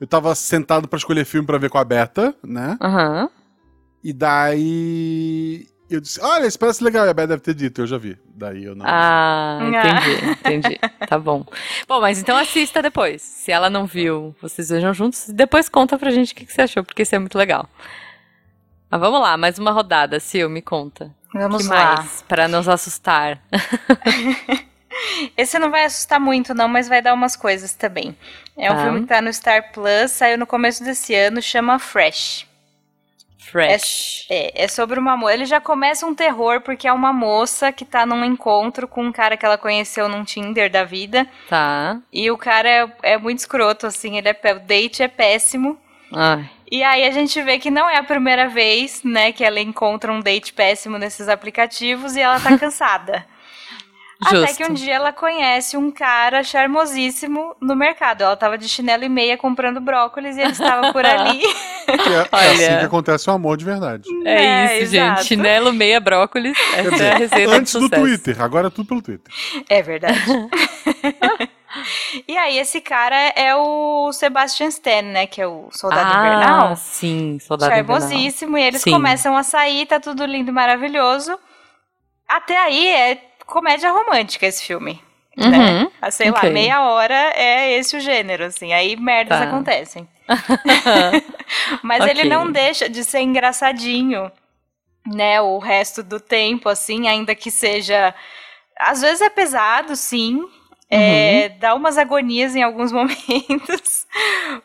[0.00, 2.76] Eu tava sentado para escolher filme para ver com a Beta, né?
[2.80, 3.22] Aham.
[3.22, 3.28] Uhum.
[4.02, 7.04] E daí eu disse, olha, esse parece legal.
[7.06, 8.16] E a Beth deve ter dito, eu já vi.
[8.34, 8.84] Daí eu não.
[8.86, 10.80] Ah, entendi, entendi.
[11.08, 11.44] Tá bom.
[11.88, 13.20] Bom, mas então assista depois.
[13.22, 15.28] Se ela não viu, vocês vejam juntos.
[15.28, 17.68] Depois conta pra gente o que, você achou, porque isso é muito legal.
[18.90, 21.14] Mas vamos lá, mais uma rodada, Sil, me conta.
[21.32, 21.96] Vamos que lá.
[21.96, 22.22] mais?
[22.22, 23.40] Pra nos assustar.
[25.36, 28.16] Esse não vai assustar muito, não, mas vai dar umas coisas também.
[28.56, 28.82] É um tá.
[28.82, 32.49] filme que tá no Star Plus, saiu no começo desse ano, chama Fresh.
[33.40, 34.26] Fresh.
[34.28, 35.34] É, é, é, sobre uma moça.
[35.34, 39.12] Ele já começa um terror, porque é uma moça que tá num encontro com um
[39.12, 41.26] cara que ela conheceu num Tinder da vida.
[41.48, 41.98] Tá.
[42.12, 45.78] E o cara é, é muito escroto, assim, ele é, o date é péssimo.
[46.12, 46.48] Ai.
[46.70, 50.12] E aí a gente vê que não é a primeira vez, né, que ela encontra
[50.12, 53.26] um date péssimo nesses aplicativos e ela tá cansada.
[54.22, 54.44] Justo.
[54.44, 58.22] Até que um dia ela conhece um cara charmosíssimo no mercado.
[58.22, 61.42] Ela tava de chinelo e meia comprando brócolis e ele estava por ali.
[61.88, 64.04] É, é assim que acontece o amor de verdade.
[64.26, 65.16] É, é isso, exato.
[65.16, 65.26] gente.
[65.26, 66.56] Chinelo, meia, brócolis.
[66.74, 69.32] Essa dizer, é a receita Antes do, do Twitter, agora é tudo pelo Twitter.
[69.68, 70.20] É verdade.
[72.26, 75.26] E aí, esse cara é o Sebastian Stan, né?
[75.28, 76.76] Que é o Soldado ah, Invernal.
[76.76, 78.50] Sim, Soldado Charmosíssimo.
[78.50, 78.58] Invernal.
[78.58, 78.90] E eles sim.
[78.90, 81.38] começam a sair, tá tudo lindo e maravilhoso.
[82.28, 85.02] Até aí é comédia romântica esse filme.
[85.36, 85.46] Né?
[85.46, 85.50] Uhum.
[85.84, 85.90] Né?
[86.00, 86.48] Ah, sei okay.
[86.48, 88.72] lá, meia hora é esse o gênero, assim.
[88.72, 89.44] Aí merdas tá.
[89.44, 90.08] acontecem.
[91.82, 92.12] Mas okay.
[92.12, 94.30] ele não deixa de ser engraçadinho,
[95.06, 95.40] né?
[95.40, 98.14] O resto do tempo, assim, ainda que seja.
[98.78, 100.42] Às vezes é pesado, sim.
[100.92, 101.58] É, uhum.
[101.60, 104.06] dá umas agonias em alguns momentos.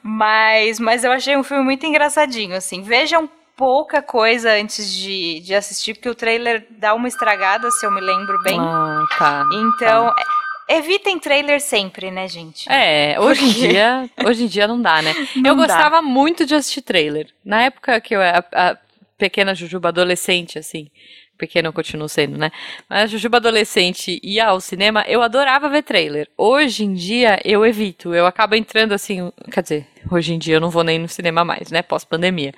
[0.02, 2.82] Mas, mas eu achei um filme muito engraçadinho, assim.
[2.82, 7.92] Vejam pouca coisa antes de, de assistir, porque o trailer dá uma estragada, se eu
[7.92, 8.60] me lembro bem.
[8.60, 9.44] Ah, tá.
[9.54, 10.24] Então, tá.
[10.70, 12.72] evitem trailer sempre, né, gente?
[12.72, 15.14] É, hoje em dia, hoje em dia não dá, né?
[15.36, 17.30] Não eu gostava muito de assistir trailer.
[17.44, 18.78] Na época que eu era a
[19.18, 20.90] pequena Jujuba adolescente, assim,
[21.38, 22.52] pequeno eu continuo sendo, né?
[22.90, 26.28] Mas Jujuba adolescente ia ao cinema, eu adorava ver trailer.
[26.38, 30.62] Hoje em dia eu evito, eu acabo entrando assim, quer dizer, hoje em dia eu
[30.62, 31.82] não vou nem no cinema mais, né?
[31.82, 32.54] Pós-pandemia.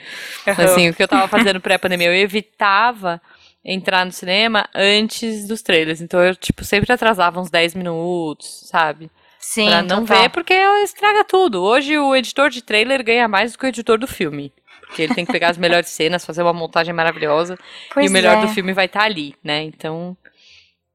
[0.46, 3.22] Assim, o que eu tava fazendo pré-pandemia, eu evitava
[3.64, 6.02] entrar no cinema antes dos trailers.
[6.02, 9.12] Então eu, tipo, sempre atrasava uns 10 minutos, sabe?
[9.40, 10.22] Sim, pra não total.
[10.22, 11.64] ver, porque estraga tudo.
[11.64, 14.52] Hoje o editor de trailer ganha mais do que o editor do filme.
[14.88, 17.58] Porque ele tem que pegar as melhores cenas, fazer uma montagem maravilhosa.
[17.94, 18.42] Pois e o melhor é.
[18.42, 19.64] do filme vai estar ali, né?
[19.64, 20.16] Então,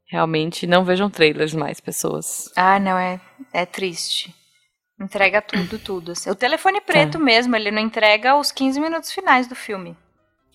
[0.07, 2.50] realmente não vejam trailers mais, pessoas.
[2.57, 3.20] Ah, não, é,
[3.52, 4.35] é triste.
[5.00, 6.12] Entrega tudo, tudo.
[6.12, 6.31] assim.
[6.31, 9.96] O telefone preto mesmo, ele não entrega os 15 minutos finais do filme.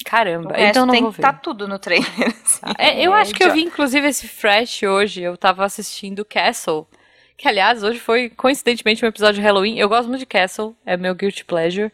[0.06, 1.28] Caramba, então não tem vou que ver.
[1.28, 2.08] estar tudo no trailer.
[2.46, 2.62] assim.
[2.78, 5.22] É, eu É acho que eu vi, inclusive, esse Fresh hoje.
[5.22, 6.88] Eu tava assistindo Castle.
[7.36, 9.78] Que, aliás, hoje foi, coincidentemente, um episódio de Halloween.
[9.78, 11.92] Eu gosto muito de Castle, é meu guilty pleasure.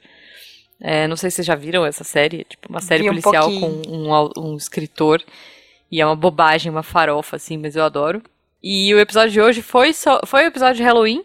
[0.86, 2.44] É, não sei se vocês já viram essa série.
[2.44, 5.24] Tipo, uma série Vi um policial com um, um escritor.
[5.90, 8.22] E é uma bobagem, uma farofa, assim, mas eu adoro.
[8.62, 11.24] E o episódio de hoje foi, só, foi o episódio de Halloween,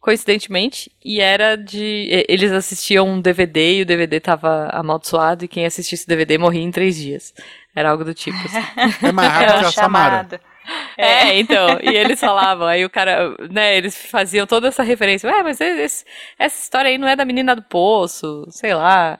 [0.00, 0.90] coincidentemente.
[1.04, 2.24] E era de.
[2.28, 5.44] Eles assistiam um DVD e o DVD tava amaldiçoado.
[5.44, 7.34] E quem assistisse o DVD morria em três dias.
[7.76, 9.06] Era algo do tipo, assim.
[9.06, 10.94] É mais É rápido chamado.
[10.96, 15.42] É, então, e eles falavam, aí o cara, né, eles faziam toda essa referência, ué,
[15.42, 16.04] mas esse-
[16.38, 19.18] essa história aí não é da menina do poço, sei lá.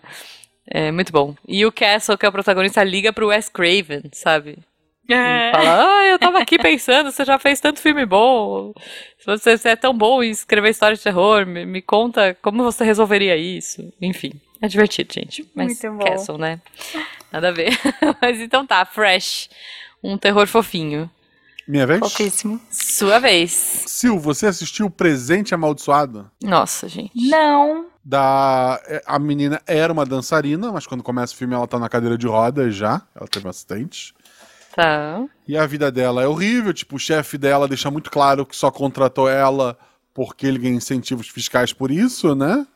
[0.67, 1.35] É muito bom.
[1.47, 4.59] E o Castle, que é o protagonista, liga pro Wes Craven, sabe?
[5.07, 8.73] E fala, ah, eu tava aqui pensando, você já fez tanto filme bom,
[9.27, 12.83] você, você é tão bom em escrever história de terror, me, me conta como você
[12.85, 13.93] resolveria isso.
[14.01, 15.47] Enfim, é divertido, gente.
[15.55, 16.11] Mas Muito bom.
[16.11, 16.59] Castle, né?
[17.31, 17.79] Nada a ver.
[18.23, 19.51] mas então tá, Fresh,
[20.03, 21.11] um terror fofinho.
[21.67, 22.01] Minha vez?
[22.01, 22.61] Fofíssimo.
[22.71, 23.51] Sua vez.
[23.89, 26.31] Sil, você assistiu o Presente Amaldiçoado?
[26.43, 27.13] Nossa, gente.
[27.29, 27.87] Não.
[28.05, 28.81] Da.
[28.87, 32.19] é, A menina era uma dançarina, mas quando começa o filme ela tá na cadeira
[32.19, 33.01] de rodas já.
[33.15, 34.15] Ela teve um acidente.
[34.77, 35.25] Tá.
[35.47, 38.71] E a vida dela é horrível, tipo, o chefe dela deixa muito claro que só
[38.71, 39.79] contratou ela
[40.13, 42.67] porque ele ganha incentivos fiscais por isso, né?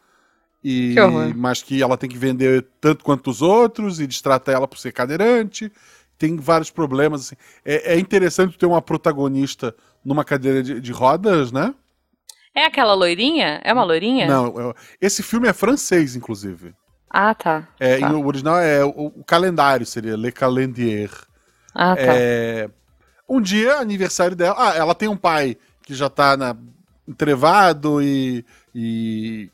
[0.63, 4.67] E, Que mas que ela tem que vender tanto quanto os outros e destrata ela
[4.67, 5.71] por ser cadeirante.
[6.19, 7.21] Tem vários problemas.
[7.27, 7.37] Assim.
[7.65, 11.75] É, é interessante ter uma protagonista numa cadeira de, de rodas, né?
[12.55, 13.61] É aquela loirinha?
[13.63, 14.27] É uma loirinha?
[14.27, 16.75] Não, é- esse filme é francês, inclusive.
[17.09, 17.69] Ah, tá.
[17.79, 18.11] É, Tá.
[18.13, 21.11] o original é o, o calendário, seria Le Calendier.
[21.75, 22.03] Ah, tá.
[22.03, 22.69] É,
[23.29, 24.57] um dia, aniversário dela.
[24.59, 26.57] Ah, ela tem um pai que já tá na,
[27.07, 29.51] entrevado e, e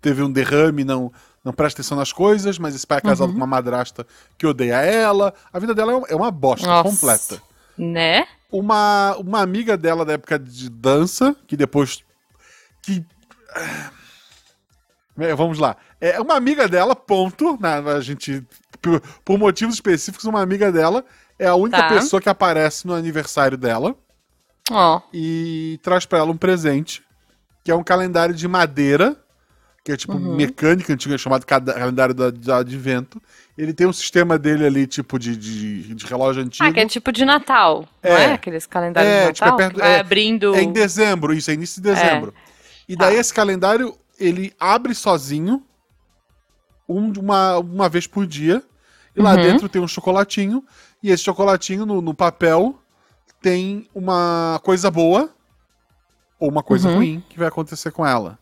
[0.00, 1.12] teve um derrame, não,
[1.44, 3.34] não presta atenção nas coisas, mas esse pai é casado Uhum.
[3.34, 5.32] com uma madrasta que odeia ela.
[5.52, 6.88] A vida dela é é uma bosta Nossa.
[6.90, 7.42] completa.
[7.78, 8.26] Né?
[8.52, 12.02] Uma, uma amiga dela da época de dança, que depois.
[12.82, 13.04] que.
[15.18, 15.76] É, Vamos lá.
[16.00, 17.58] É uma amiga dela, ponto.
[17.60, 18.44] né, a gente.
[18.80, 21.04] Por, por motivos específicos, uma amiga dela
[21.38, 21.88] é a única Tá.
[21.88, 23.94] pessoa que aparece no aniversário dela
[24.70, 25.00] Ó.
[25.12, 27.02] e traz pra ela um presente,
[27.62, 29.16] que é um calendário de madeira,
[29.90, 30.36] que é tipo Uhum.
[30.36, 33.20] mecânica, antiga, chamado calendário do, do advento.
[33.58, 36.64] Ele tem um sistema dele ali, tipo de, de, de relógio antigo.
[36.68, 37.88] Ah, que é tipo de Natal.
[38.02, 38.24] Não É.
[38.26, 38.32] é?
[38.34, 39.56] Aqueles calendários É, de tipo, é Natal?
[39.58, 40.54] perto- que vai é- abrindo.
[40.54, 42.32] É em dezembro, isso, é início de dezembro.
[42.88, 43.20] E daí Tá.
[43.20, 45.62] esse calendário, ele abre sozinho
[46.88, 48.62] um- uma, uma vez por dia.
[49.16, 49.42] E lá Uhum.
[49.42, 50.64] dentro tem um chocolatinho.
[51.02, 52.78] E esse chocolatinho, no, no papel,
[53.42, 55.30] tem uma coisa boa
[56.38, 56.94] ou uma coisa Uhum.
[56.96, 58.38] ruim que vai acontecer com ela.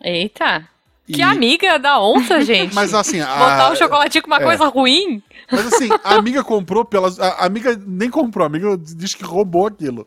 [0.00, 0.68] Eita.
[1.08, 2.74] E- Que amiga da onça, gente.
[2.74, 4.44] Mas assim, a, Botar o chocolatinho com uma é.
[4.44, 5.22] coisa ruim?
[5.50, 7.18] mas assim, a amiga comprou pelas.
[7.20, 10.06] A amiga nem comprou, a amiga diz que roubou aquilo.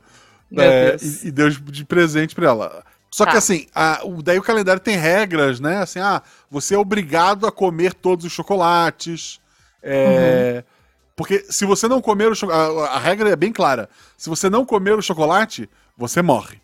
[0.52, 1.24] Meu É, Deus.
[1.24, 2.84] e, e deu de presente pra ela.
[3.12, 3.38] Só que Tá.
[3.38, 5.78] assim, a- o- daí o calendário tem regras, né?
[5.78, 9.40] Assim, ah, você é obrigado a comer todos os chocolates.
[9.82, 10.80] é, Uhum.
[11.16, 12.80] Porque se você não comer o chocolate.
[12.90, 13.90] A, a regra é bem clara.
[14.18, 16.62] Se você não comer o chocolate, você morre.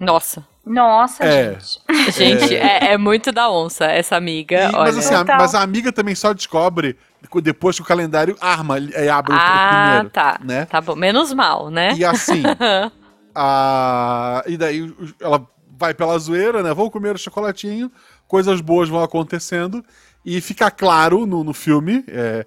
[0.00, 0.44] Nossa.
[0.64, 1.58] Nossa, É.
[1.60, 1.80] gente.
[2.12, 4.56] Gente, é, é muito da onça, essa amiga.
[4.56, 4.78] E- olha.
[4.78, 6.96] mas assim, a, mas a amiga também só descobre
[7.42, 10.10] depois que o calendário arma, é, abre o- o ah, primeiro.
[10.10, 10.40] tá.
[10.42, 10.64] Né?
[10.66, 10.94] Tá bom.
[10.96, 11.92] Menos mal, né?
[11.96, 12.42] E assim,
[13.34, 14.42] a...
[14.46, 15.46] e daí ela
[15.78, 16.72] vai pela zoeira, né?
[16.74, 17.90] Vou comer o chocolatinho,
[18.26, 19.84] coisas boas vão acontecendo.
[20.24, 22.44] E fica claro no, no filme é,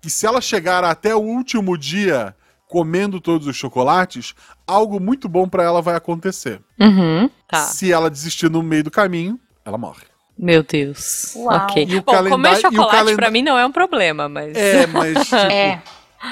[0.00, 2.34] que se ela chegar até o último dia
[2.70, 4.34] comendo todos os chocolates,
[4.66, 6.60] algo muito bom pra ela vai acontecer.
[6.78, 7.28] Uhum.
[7.48, 7.58] Tá.
[7.64, 10.04] Se ela desistir no meio do caminho, ela morre.
[10.38, 11.34] Meu Deus.
[11.36, 11.54] Uau.
[11.64, 11.84] Ok.
[11.86, 14.56] E o Bom, calendário- comer o chocolate calenda- pra mim não é um problema, mas.
[14.56, 15.18] É, mas.
[15.26, 15.82] tipo, É.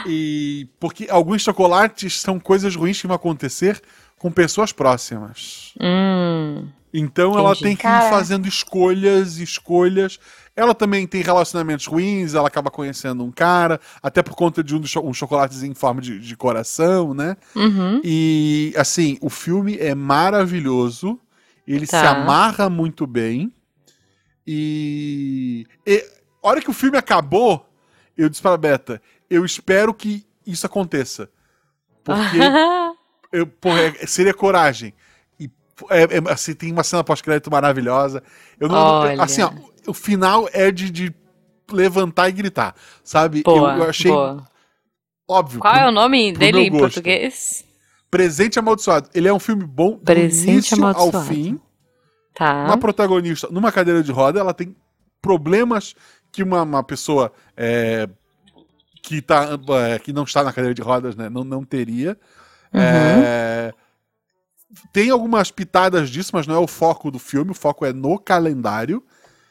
[0.07, 3.81] E porque alguns chocolates são coisas ruins que vão acontecer
[4.19, 5.73] com pessoas próximas.
[5.81, 6.69] Hum.
[6.93, 7.65] Então ela Entendi.
[7.65, 10.19] tem que ir fazendo escolhas, escolhas.
[10.57, 14.83] Ela também tem relacionamentos ruins, ela acaba conhecendo um cara, até por conta de um,
[14.85, 17.37] cho- um chocolatezinho em forma de, de coração, né?
[17.55, 18.01] Uhum.
[18.03, 21.21] E assim, o filme é maravilhoso,
[21.67, 22.01] ele Tá.
[22.01, 23.53] se amarra muito bem.
[24.47, 26.05] E, e
[26.43, 27.69] a hora que o filme acabou,
[28.17, 31.29] eu disse pra Beta, eu espero que isso aconteça.
[32.03, 32.39] Porque
[33.33, 34.93] eu, porra, é- seria coragem.
[35.38, 35.51] E
[35.91, 38.23] é, é- assim, tem uma cena pós-crédito maravilhosa.
[38.59, 39.53] Eu não, assim, ó,
[39.87, 41.14] o final é de, de
[41.71, 43.43] levantar e gritar, sabe?
[43.43, 44.45] boa, eu, eu achei boa.
[45.29, 45.61] óbvio.
[45.61, 47.64] Qual pro- é o nome dele em português?
[48.11, 49.11] Presente Amaldiçoado.
[49.14, 51.61] Ele é um filme bom do Presente início ao fim.
[52.35, 52.64] Tá.
[52.64, 54.75] Uma protagonista numa cadeira de roda, ela tem
[55.21, 55.95] problemas
[56.33, 58.09] que uma, uma pessoa é,
[59.03, 62.17] que, tá, é, que não está na cadeira de rodas né, não, não teria.
[62.73, 62.81] Uhum.
[62.81, 63.73] É,
[64.93, 68.19] tem algumas pitadas disso, mas não é o foco do filme, o foco é no
[68.19, 69.03] calendário.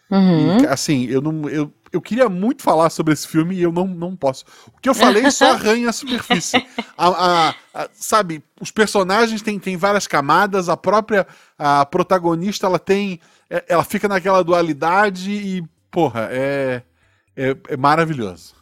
[0.09, 0.61] Uhum.
[0.61, 1.49] E, assim, eu não.
[1.49, 4.45] Eu, eu queria muito falar sobre esse filme e eu não, não posso.
[4.67, 6.65] O que eu falei só arranha a superfície.
[6.97, 11.25] A- a- a- sabe, os personagens têm, têm várias camadas, a própria
[11.57, 13.19] a protagonista ela tem.
[13.49, 16.81] é- Ela fica naquela dualidade e, porra, é,
[17.35, 18.55] é, é maravilhoso.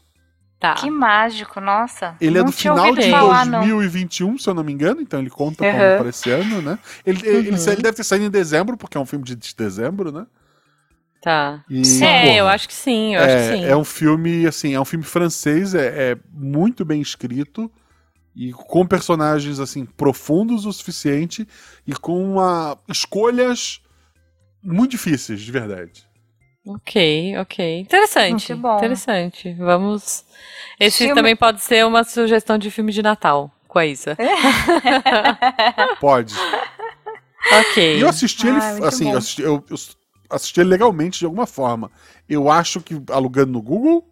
[0.66, 0.82] Tá.
[0.82, 2.16] Que mágico, nossa.
[2.20, 3.60] Ele é Não do final de falar, não.
[3.60, 5.98] 2021, se eu não me engano, então ele conta como Uhum.
[6.00, 6.80] para esse ano, né?
[7.06, 7.58] Ele, ele, Uhum.
[7.68, 10.26] ele deve ter saído em dezembro, porque é um filme de, de dezembro, né?
[11.22, 11.64] Tá.
[11.70, 13.66] E, É, porra, eu acho que sim, eu acho que é, sim.
[13.66, 17.72] é um filme, assim, é um filme francês, é, é muito bem escrito
[18.36, 21.48] e com personagens, assim, profundos o suficiente
[21.88, 23.82] e com uma, escolhas
[24.62, 26.06] muito difíceis, de verdade.
[26.66, 27.80] Ok, ok.
[27.82, 28.54] Interessante.
[28.54, 28.78] Muito bom.
[28.78, 29.54] Interessante.
[29.54, 30.26] Vamos.
[30.80, 34.18] Esse Filme- também pode ser uma sugestão de filme de Natal com a Isa.
[36.00, 36.34] Pode.
[37.62, 37.98] ok.
[37.98, 39.78] E eu assisti ele, Ah, assim, eu assisti, eu- eu
[40.30, 41.92] assisti ele legalmente de alguma forma.
[42.28, 44.04] Eu acho que alugando no Google,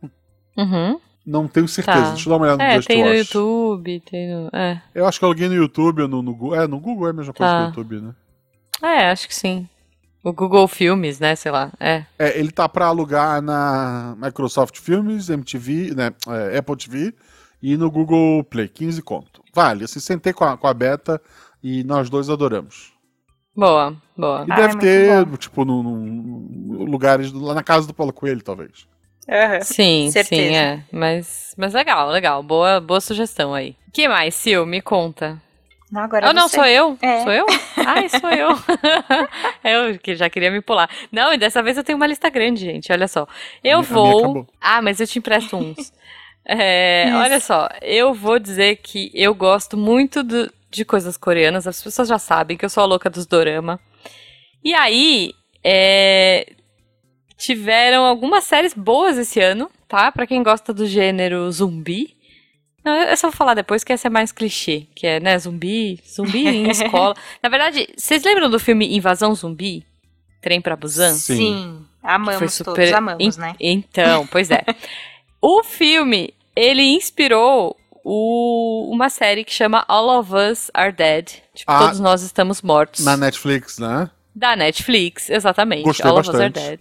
[0.57, 0.99] Uhum.
[1.25, 2.01] não tenho certeza.
[2.01, 2.09] Tá.
[2.11, 3.17] Deixa eu dar uma olhada no É, Just tem no Watch.
[3.19, 4.49] YouTube, tem no.
[4.53, 4.81] É.
[4.93, 6.55] Eu acho que eu aluguei no YouTube ou no, no Google.
[6.61, 7.57] É, no Google é a mesma coisa Tá.
[7.57, 8.13] que no YouTube, né?
[8.81, 9.67] É, acho que sim.
[10.23, 11.35] O Google Filmes, né?
[11.35, 11.71] Sei lá.
[11.79, 12.05] É.
[12.17, 17.13] É, ele tá pra alugar na Microsoft Filmes, MTV, né, é, Apple TV
[17.61, 19.43] e no Google Play, 15 conto.
[19.53, 21.21] Vale, assim, sentei com a, com a Beta
[21.61, 22.93] e nós dois adoramos.
[23.55, 24.45] Boa, boa.
[24.47, 25.35] E Ah, é deve ter, bom.
[25.37, 28.87] tipo, no, no- lugares lá na casa do Paulo Coelho, talvez.
[29.29, 29.61] Aham.
[29.61, 30.41] Sim, Certeza.
[30.41, 30.83] sim, é.
[30.91, 32.41] Mas, mas legal, legal.
[32.43, 33.75] Boa, boa sugestão aí.
[33.93, 34.65] que mais, Sil?
[34.65, 35.39] Me conta.
[35.93, 36.55] Não, agora Ah, não, você.
[36.55, 36.97] sou eu?
[37.03, 37.21] É.
[37.21, 37.45] Sou eu?
[37.85, 38.49] Ai, sou eu.
[39.93, 40.89] eu que já queria me pular.
[41.11, 42.91] Não, e dessa vez eu tenho uma lista grande, gente.
[42.91, 43.27] Olha só.
[43.63, 44.47] Eu A vou.
[44.59, 45.93] Ah, mas eu te empresto uns.
[46.45, 47.17] É, Isso.
[47.17, 51.67] olha só, eu vou dizer que eu gosto muito do- de coisas coreanas.
[51.67, 53.79] As pessoas já sabem que eu sou a louca dos dorama.
[54.63, 55.31] E aí,
[55.63, 56.53] é,
[57.37, 60.11] tiveram algumas séries boas esse ano, tá?
[60.11, 62.15] Pra quem gosta do gênero zumbi.
[62.83, 65.99] Não, eu só vou falar depois que essa é mais clichê, que é, né, zumbi,
[66.07, 67.15] zumbi em escola.
[67.41, 69.85] Na verdade, vocês lembram do filme Invasão Zumbi?
[70.41, 71.13] Trem pra Busan?
[71.13, 71.35] Sim.
[71.37, 73.55] Sim, amamos Foi todos, super- amamos, En- né?
[73.59, 74.63] Então, pois é.
[75.41, 81.25] o filme, ele inspirou o- uma série que chama All of Us Are Dead.
[81.55, 83.05] Tipo, Ah, todos nós estamos mortos.
[83.05, 84.09] Na Netflix, né?
[84.35, 85.83] Da Netflix, exatamente.
[85.83, 86.59] Gostei All of Us bastante.
[86.59, 86.79] Are Dead.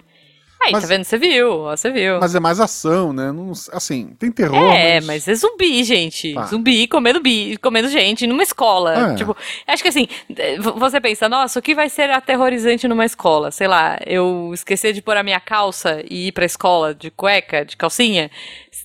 [0.65, 1.05] Aí, Mas- tá vendo?
[1.05, 2.21] Você viu, ó, você viu.
[2.21, 3.33] Mas é mais ação, né?
[3.33, 5.07] Não- assim, tem terror, É, mas...
[5.07, 6.35] mas é zumbi, gente.
[6.35, 6.45] Tá.
[6.47, 9.13] Zumbi comendo bi, comendo gente numa escola.
[9.13, 9.15] É.
[9.17, 13.51] Tipo, acho que assim, eh, você pensa, nossa, o que vai ser aterrorizante numa escola?
[13.51, 17.65] Sei lá, eu esquecer de pôr a minha calça e ir pra escola de cueca,
[17.65, 18.31] de calcinha?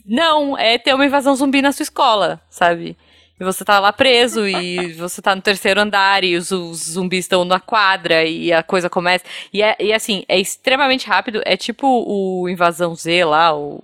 [0.05, 2.97] Não, é ter uma invasão zumbi na sua escola, sabe?
[3.39, 7.25] E você tá lá preso e você tá no terceiro andar e os, os zumbis
[7.25, 9.23] estão na quadra e a coisa começa.
[9.53, 11.41] E, é, e assim, é extremamente rápido.
[11.45, 13.83] É tipo o Invasão Z lá, o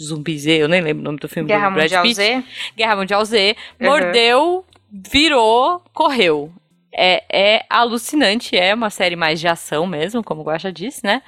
[0.00, 2.14] Zumbi Z, eu nem lembro o nome do filme Guerra do Brad Mundial Pitt.
[2.14, 2.44] Z.
[2.76, 3.56] Guerra Mundial Z.
[3.78, 3.86] Uhum.
[3.86, 6.52] Mordeu, virou, correu.
[6.92, 11.22] É, é alucinante, é uma série mais de ação mesmo, como o Guaxa disse, né?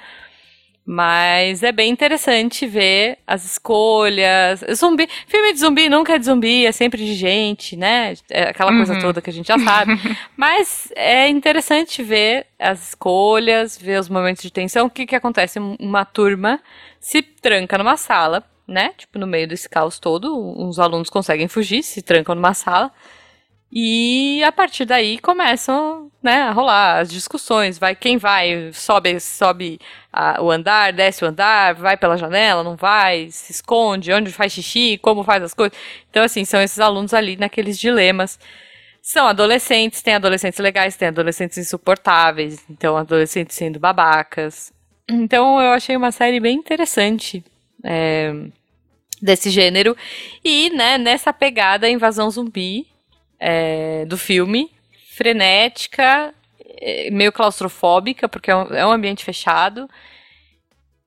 [0.85, 4.63] Mas é bem interessante ver as escolhas.
[4.75, 8.13] Zumbi, filme de zumbi nunca é de zumbi, é sempre de gente, né?
[8.29, 8.99] É aquela coisa Uhum.
[8.99, 9.93] toda que a gente já sabe.
[10.35, 14.87] Mas é interessante ver as escolhas, ver os momentos de tensão.
[14.87, 15.57] O que que acontece?
[15.79, 16.59] Uma turma
[16.99, 18.91] se tranca numa sala, né?
[18.97, 22.91] Tipo, no meio desse caos todo, uns alunos conseguem fugir, se trancam numa sala.
[23.75, 27.79] E a partir daí começam, né, a rolar as discussões.
[27.79, 29.79] Vai quem vai, sobe, sobe
[30.11, 34.53] a- o andar, desce o andar, vai pela janela, não vai, se esconde, onde faz
[34.53, 35.75] xixi, como faz as coisas.
[36.07, 38.37] Então, assim, são esses alunos ali naqueles dilemas.
[39.01, 44.71] São adolescentes, tem adolescentes legais, tem adolescentes insuportáveis, então adolescentes sendo babacas.
[45.09, 47.43] Então eu achei uma série bem interessante
[47.83, 48.31] é,
[49.19, 49.97] desse gênero.
[50.45, 52.92] E, né, nessa pegada invasão zumbi
[53.45, 54.71] é, do filme,
[55.17, 56.33] frenética,
[56.79, 59.89] é, meio claustrofóbica, porque é um, é um ambiente fechado.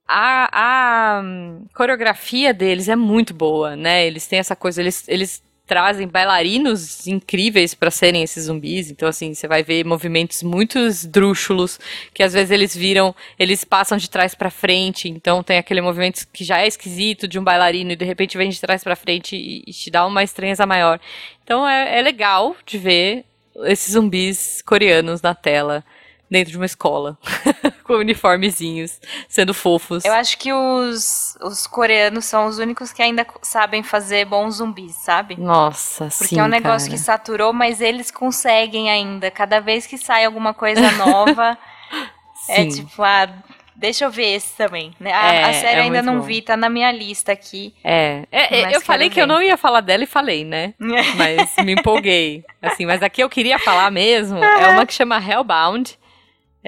[0.07, 4.07] a, a hum, coreografia deles é muito boa, né?
[4.07, 8.91] Eles têm essa coisa, eles, eles trazem bailarinos incríveis para serem esses zumbis.
[8.91, 11.79] Então, assim, você vai ver movimentos muito esdrúxulos,
[12.15, 15.09] que às vezes eles viram, eles passam de trás para frente.
[15.09, 18.49] Então, tem aquele movimento que já é esquisito de um bailarino e de repente vem
[18.49, 21.01] de trás para frente e, e, te dá uma estranheza maior.
[21.43, 23.25] Então, é, é legal de ver
[23.65, 25.85] esses zumbis coreanos na tela
[26.31, 27.17] dentro de uma escola,
[27.85, 30.05] com uniformezinhos, sendo fofos.
[30.05, 34.95] Eu acho que os, os coreanos são os únicos que ainda sabem fazer bons zumbis,
[34.97, 35.37] sabe?
[35.41, 36.99] Nossa, Porque sim, é um negócio cara.
[36.99, 39.31] que saturou, mas eles conseguem ainda.
[39.31, 41.57] Cada vez que sai alguma coisa nova,
[42.49, 43.29] é tipo, ah,
[43.75, 44.93] deixa eu ver esse também.
[44.99, 45.13] né?
[45.13, 46.23] A, É, a série é ainda não bom.
[46.23, 47.73] vi, tá na minha lista aqui.
[47.85, 49.33] É, é, é, eu falei quero que eu ver.
[49.33, 50.75] não ia falar dela e falei, né?
[51.17, 52.45] Mas me empolguei.
[52.61, 55.97] Assim, mas a que eu queria falar mesmo é uma que chama Hellbound.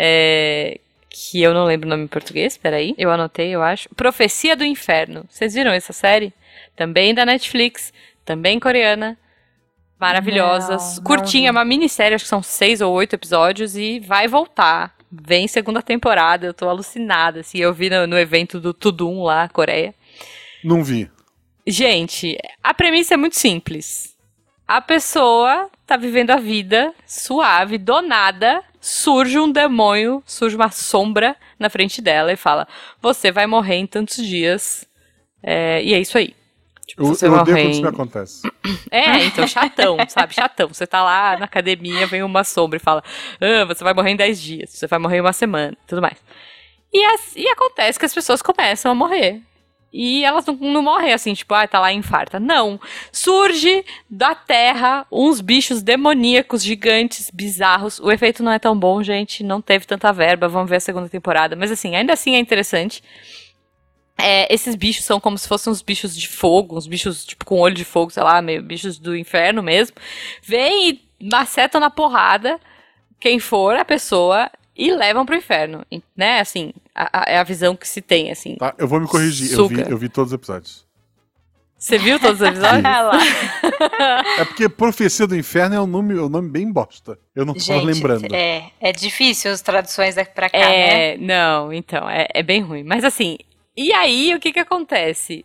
[0.01, 0.79] É,
[1.11, 2.95] que eu não lembro o nome em português, peraí.
[2.97, 3.89] Eu anotei, eu acho.
[3.97, 5.25] Profecia do Inferno.
[5.29, 6.33] Vocês viram essa série?
[6.77, 7.93] Também da Netflix,
[8.25, 9.19] também coreana.
[9.99, 10.77] Maravilhosa.
[10.77, 11.57] Não, não curtinha, vi.
[11.59, 14.95] uma minissérie, acho que são seis ou oito episódios e vai voltar.
[15.11, 17.41] Vem segunda temporada, eu tô alucinada.
[17.41, 19.93] Assim, eu vi no, no evento do Tudum lá, Coreia.
[20.63, 21.11] Não vi.
[21.67, 24.17] Gente, a premissa é muito simples.
[24.67, 31.37] A pessoa tá vivendo a vida suave, do nada, surge um demônio, surge uma sombra
[31.59, 32.67] na frente dela e fala:
[33.01, 34.87] Você vai morrer em tantos dias.
[35.43, 36.35] É, e é isso aí.
[36.87, 38.43] Tipo, Eu, você eu odeio quando isso me acontece.
[38.91, 40.35] É, então, chatão, sabe?
[40.35, 40.69] Chatão.
[40.69, 43.03] Você tá lá na academia, vem uma sombra e fala:
[43.41, 46.17] ah, Você vai morrer em 10 dias, você vai morrer em uma semana, tudo mais.
[46.93, 49.43] E, as- e acontece que as pessoas começam a morrer.
[49.93, 52.39] E elas não, não morrem assim, tipo, ah, tá lá infarta.
[52.39, 52.79] Não.
[53.11, 57.99] Surge da terra uns bichos demoníacos, gigantes, bizarros.
[57.99, 59.43] O efeito não é tão bom, gente.
[59.43, 60.49] Não teve tanta verba.
[60.49, 61.57] Vamos ver a segunda temporada.
[61.57, 63.03] Mas assim, ainda assim é interessante.
[64.21, 67.61] É, esses bichos são como se fossem uns bichos de fogo, uns bichos tipo com
[67.61, 69.97] olho de fogo, sei lá, meio bichos do inferno mesmo.
[70.43, 72.59] Vêm e macetam na porrada
[73.21, 75.85] quem for a pessoa e levam pro inferno,
[76.17, 76.39] né?
[76.41, 78.55] Assim, a- a- é a visão que se tem, assim.
[78.55, 78.73] Tá?
[78.79, 79.53] Eu vou me corrigir.
[79.53, 80.87] Eu vi, eu vi todos os episódios.
[81.77, 82.83] Você viu todos os episódios?
[82.83, 83.13] Lá.
[84.39, 87.19] É porque Profecia do Inferno é um nome, é um nome bem bosta.
[87.35, 88.33] Eu não tô lembrando.
[88.35, 91.13] é, é difícil as traduções daqui pra cá, né?
[91.15, 92.83] É, não, então, é, é bem ruim.
[92.83, 93.39] Mas assim,
[93.77, 95.45] e aí o que que acontece?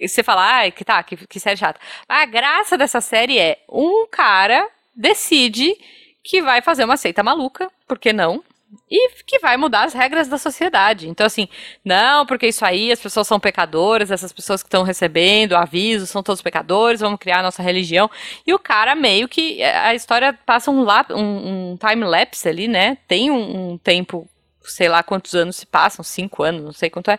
[0.00, 1.78] Você fala, ah, que tá, que, que série chata.
[2.08, 4.66] A graça dessa série é um cara
[4.96, 5.76] decide
[6.22, 8.42] que vai fazer uma seita maluca, por que não?
[8.88, 11.08] E que vai mudar as regras da sociedade.
[11.08, 11.48] Então, assim,
[11.84, 16.22] não, porque isso aí, as pessoas são pecadoras, essas pessoas que estão recebendo aviso são
[16.22, 18.08] todos pecadores, vamos criar a nossa religião.
[18.46, 19.62] E o cara meio que.
[19.62, 22.98] A história passa um, lap, um, um time-lapse ali, né?
[23.08, 24.28] Tem um, um tempo,
[24.62, 27.18] sei lá quantos anos se passam, cinco anos, não sei quanto é.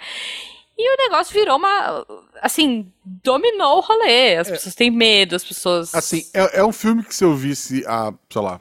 [0.77, 2.05] E o negócio virou uma.
[2.41, 4.37] Assim, dominou o rolê.
[4.37, 5.93] As pessoas têm medo, as pessoas.
[5.93, 8.59] Assim, é, é um filme que se eu visse há, sei lá,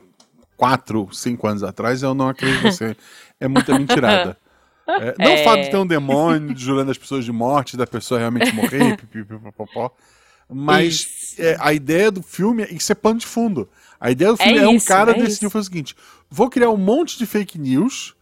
[0.61, 2.95] quatro, cinco anos atrás, eu não acredito que você
[3.41, 4.37] é muita mentirada.
[4.93, 5.41] É, não É.
[5.41, 8.97] o fato de ter um demônio jurando as pessoas de morte, da pessoa realmente morrer,
[8.99, 9.93] pipipipopopó,
[10.53, 13.69] mas é, a ideia do filme, isso é pano de fundo.
[14.01, 15.97] A ideia do filme é, um isso, cara é decidiu fazer o seguinte:
[16.29, 18.17] vou criar um monte de fake news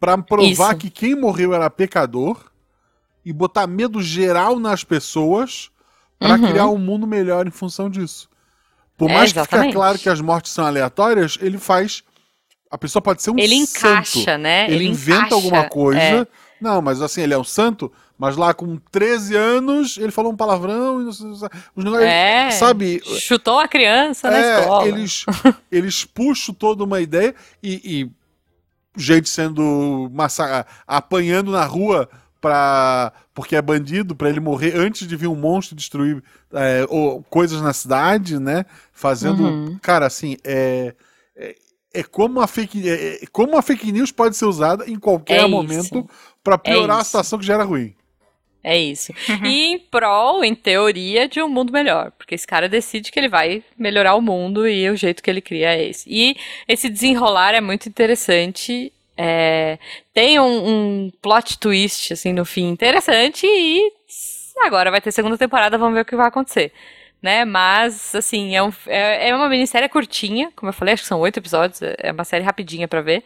[0.00, 0.76] pra provar Isso.
[0.78, 2.50] que quem morreu era pecador
[3.24, 5.70] e botar medo geral nas pessoas
[6.18, 6.48] pra Uhum.
[6.48, 8.28] criar um mundo melhor em função disso.
[9.02, 12.04] Por É, mais que fique claro que as mortes são aleatórias, ele faz.
[12.70, 13.78] A pessoa pode ser um Ele santo.
[13.80, 14.70] encaixa, né?
[14.70, 16.00] Ele, inventa encaixa, alguma coisa.
[16.00, 16.26] é.
[16.60, 20.36] Não, mas assim, ele é um santo, mas lá com 13 anos ele falou um
[20.36, 22.52] palavrão e os negócios, É.
[22.52, 23.02] sabe?
[23.18, 24.86] Chutou a criança na É, escola.
[24.88, 25.26] eles,
[25.72, 28.10] eles puxam toda uma ideia e, e
[28.96, 32.08] gente sendo massa apanhando na rua
[32.40, 36.22] pra, porque é bandido, pra ele morrer antes de vir um monstro destruir
[36.52, 38.64] é, ou, coisas na cidade, né?
[38.92, 39.44] Fazendo.
[39.44, 39.78] Uhum.
[39.80, 40.94] Cara, assim, é.
[41.36, 41.54] é
[41.94, 45.40] é como a fake, é, é como a fake news pode ser usada em qualquer
[45.40, 46.08] É momento
[46.42, 47.94] pra piorar a situação que já era ruim.
[48.64, 49.12] É isso.
[49.44, 52.12] E em prol, em teoria, de um mundo melhor.
[52.12, 55.40] Porque esse cara decide que ele vai melhorar o mundo e o jeito que ele
[55.40, 56.08] cria é esse.
[56.08, 56.36] E
[56.68, 58.92] esse desenrolar é muito interessante.
[59.16, 59.78] É,
[60.14, 63.92] tem um, um plot twist, assim, no fim interessante e
[64.60, 66.72] agora vai ter segunda temporada, vamos ver o que vai acontecer.
[67.20, 67.44] Né?
[67.44, 71.20] Mas, assim, é, um, é, é uma minissérie curtinha, como eu falei, acho que são
[71.20, 73.22] oito episódios, é uma série rapidinha pra ver.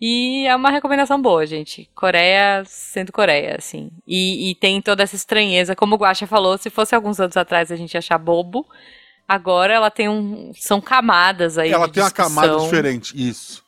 [0.00, 1.88] E é uma recomendação boa, gente.
[1.94, 3.90] Coreia sendo Coreia, assim.
[4.06, 5.74] E, e tem toda essa estranheza.
[5.74, 8.66] Como o Guaxa falou, se fosse alguns anos atrás a gente ia achar bobo.
[9.26, 10.52] Agora ela tem um.
[10.54, 11.70] São camadas aí.
[11.70, 12.68] Ela tem uma camada discussão.
[12.68, 13.28] diferente.
[13.28, 13.64] Isso.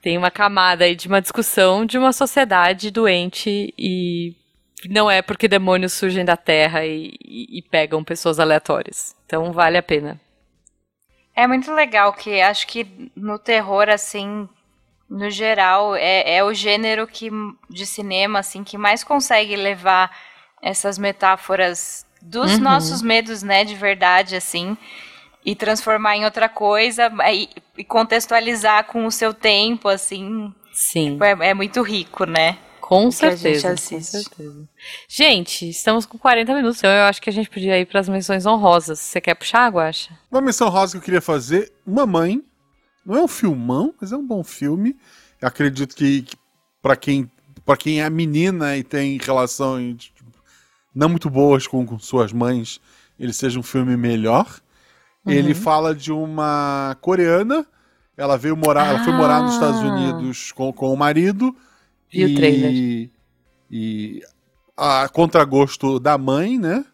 [0.00, 4.34] Tem uma camada aí de uma discussão de uma sociedade doente e
[4.88, 9.14] não é porque demônios surgem da terra e, e, e pegam pessoas aleatórias.
[9.26, 10.20] Então vale a pena.
[11.34, 14.48] É muito legal que acho que no terror, assim,
[15.08, 17.30] no geral, é, é o gênero que,
[17.70, 20.10] de cinema, assim, que mais consegue levar
[20.60, 22.60] essas metáforas dos Uhum.
[22.64, 24.76] nossos medos, né, de verdade, assim,
[25.44, 31.50] e transformar em outra coisa e, e contextualizar com o seu tempo, assim, Sim, é,
[31.50, 32.58] é muito rico, né?
[32.88, 33.72] com certeza.
[33.72, 34.68] Com certeza.
[35.06, 38.08] Gente, estamos com 40 minutos, então eu acho que a gente podia ir para as
[38.08, 38.98] menções honrosas.
[38.98, 40.18] Você quer puxar, Guaxa?
[40.30, 42.42] Uma menção rosa que eu queria fazer, Mamãe.
[43.04, 44.96] Não é um filmão, mas é um bom filme.
[45.38, 46.36] Eu acredito que, que
[46.80, 47.30] para quem
[47.62, 50.32] para quem é menina e tem relações tipo,
[50.94, 52.80] não muito boas com, com suas mães,
[53.20, 54.60] ele seja um filme melhor.
[55.28, 57.66] Ele fala de uma coreana,
[58.16, 59.86] ela veio morar, ela foi morar nos Estados Ah.
[59.86, 61.54] Unidos com, com o marido o
[62.12, 63.10] e, trailer.
[63.70, 64.22] e
[64.76, 66.84] a contragosto da mãe, né?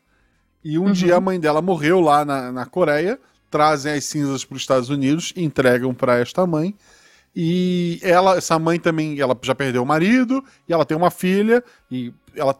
[0.65, 0.93] E um Uhum.
[0.93, 3.19] dia a mãe dela morreu lá na, na Coreia,
[3.51, 6.75] trazem as cinzas para os Estados Unidos, e entregam para esta mãe.
[7.37, 11.63] E ela, essa mãe também, ela já perdeu o marido e ela tem uma filha
[11.91, 12.57] e ela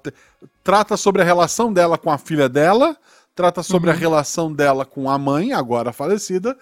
[0.65, 2.97] trata sobre a relação dela com a filha dela,
[3.35, 3.97] trata sobre Uhum.
[3.97, 6.57] a relação dela com a mãe, agora falecida,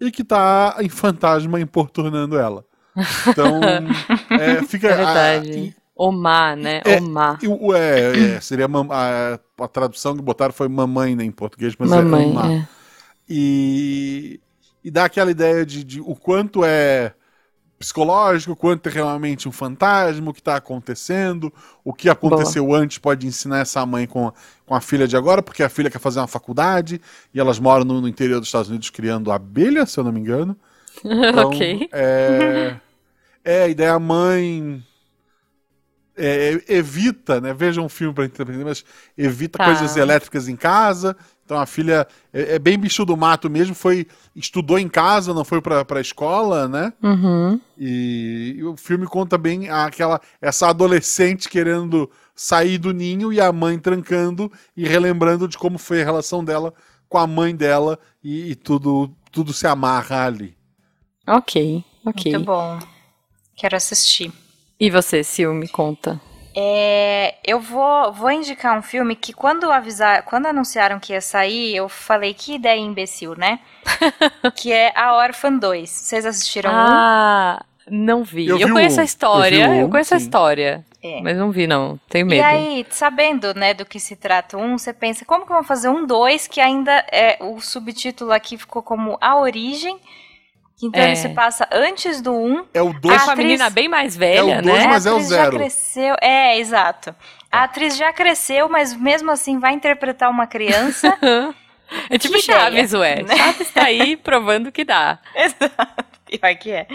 [0.00, 2.64] e que tá em fantasma importunando ela.
[3.28, 3.60] Então,
[4.38, 5.76] é, fica É a- verdade.
[5.94, 6.80] Omar, né?
[6.84, 7.38] É, Omar.
[7.76, 12.24] é, é, seria a, a tradução que botaram foi mamãe né, em português, mas Mamãe,
[12.24, 12.50] é Omar.
[12.50, 12.68] é.
[13.28, 14.40] E,
[14.84, 17.12] e dá aquela ideia de, de o quanto é
[17.82, 21.52] psicológico, quanto é realmente um fantasma, o que está acontecendo,
[21.84, 24.32] o que aconteceu antes pode ensinar essa mãe com, a-
[24.66, 27.00] com a filha de agora, porque a filha quer fazer uma faculdade
[27.34, 30.20] e elas moram no, no interior dos Estados Unidos criando abelha, se eu não me
[30.20, 30.56] engano.
[31.28, 31.88] Então, ok.
[31.92, 32.76] É,
[33.44, 34.82] é, e daí a mãe
[36.16, 37.54] é, evita, né?
[37.54, 38.84] Veja um filme para entender, mas
[39.16, 39.64] evita Tá.
[39.64, 41.16] coisas elétricas em casa.
[41.52, 45.44] Então a filha é, é bem bicho do mato mesmo, foi estudou em casa, não
[45.44, 46.94] foi pra pra escola, né?
[47.02, 47.60] Uhum.
[47.76, 53.52] E, e o filme conta bem aquela essa adolescente querendo sair do ninho e a
[53.52, 56.72] mãe trancando e relembrando de como foi a relação dela
[57.06, 60.56] com a mãe dela e, e tudo tudo se amarra ali.
[61.26, 62.32] Ok, ok.
[62.32, 62.78] Muito bom.
[63.54, 64.32] Quero assistir.
[64.80, 66.18] E você, Sil, me conta.
[66.54, 71.74] É, eu vou, vou indicar um filme que quando avisar, quando anunciaram que ia sair,
[71.74, 73.60] eu falei que ideia imbecil, né?
[74.54, 75.88] que é A Órfã 2.
[75.88, 76.74] Vocês assistiram um?
[76.76, 78.46] Ah, não vi.
[78.48, 79.00] Eu Eu, vi conheço um.
[79.00, 80.24] a história, Eu vi eu, um, conheço a sim.
[80.24, 80.84] história.
[81.02, 81.20] É.
[81.20, 81.98] Mas não vi, não.
[82.08, 82.38] Tenho medo.
[82.38, 85.88] E aí, sabendo, né, do que se trata um, você pensa, como que vão fazer
[85.88, 89.98] um dois que ainda é o subtítulo aqui ficou como A Origem,
[90.80, 91.06] então É.
[91.06, 92.64] ele se passa antes do um.
[92.72, 94.86] É o É dois com a atriz- menina bem mais É velha, o dois, né?
[94.86, 95.52] mas é o atriz zero.
[95.52, 97.14] já cresceu, é, exato.
[97.50, 101.16] A atriz já cresceu, mas mesmo assim vai interpretar uma criança.
[102.08, 103.22] É tipo Que Chaves, ideia, ué.
[103.22, 103.36] né?
[103.36, 105.18] Chaves tá aí provando que dá.
[105.36, 106.86] Exato, pior que é.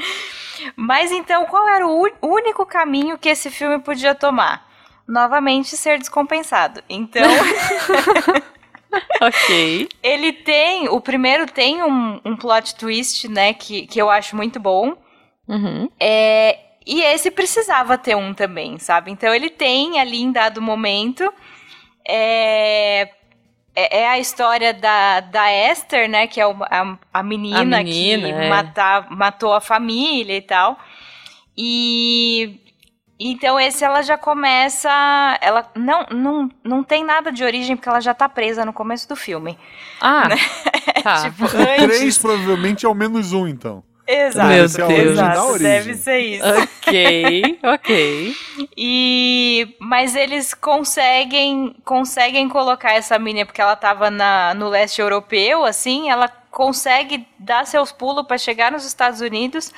[0.75, 4.65] Mas então, qual era o único caminho que esse filme podia tomar?
[5.07, 6.81] Novamente, ser descompensado.
[6.89, 7.21] Então,
[9.21, 9.89] Ok.
[10.01, 10.87] ele tem.
[10.89, 13.53] O primeiro tem um, um plot twist, né?
[13.53, 14.95] Que, que eu acho muito bom.
[15.47, 15.89] Uhum.
[15.99, 19.11] É, e esse precisava ter um também, sabe?
[19.11, 21.31] Então ele tem ali em dado momento.
[22.07, 23.09] É,
[23.75, 26.27] é, é a história da, da Esther, né?
[26.27, 28.49] Que é uma- a, a, menina A menina, que é.
[28.49, 30.77] mata- matou a família e tal.
[31.57, 32.59] E.
[33.19, 34.89] Então esse ela já começa.
[35.41, 39.07] Ela não, não, não tem nada de origem, porque ela já tá presa no começo
[39.09, 39.57] do filme.
[39.99, 40.29] Ah,
[41.03, 41.23] tá.
[41.23, 42.17] Tipo, O três antes.
[42.17, 43.83] provavelmente é o menos um, então.
[44.07, 44.47] Exato.
[44.47, 44.63] Meu
[44.99, 45.19] é Deus.
[45.19, 45.67] origem.
[45.67, 46.45] deve ser isso.
[46.47, 48.35] ok, ok.
[48.77, 55.65] E mas eles conseguem conseguem colocar essa menina porque ela tava na, no leste europeu,
[55.65, 59.73] assim, ela consegue dar seus pulos para chegar nos Estados Unidos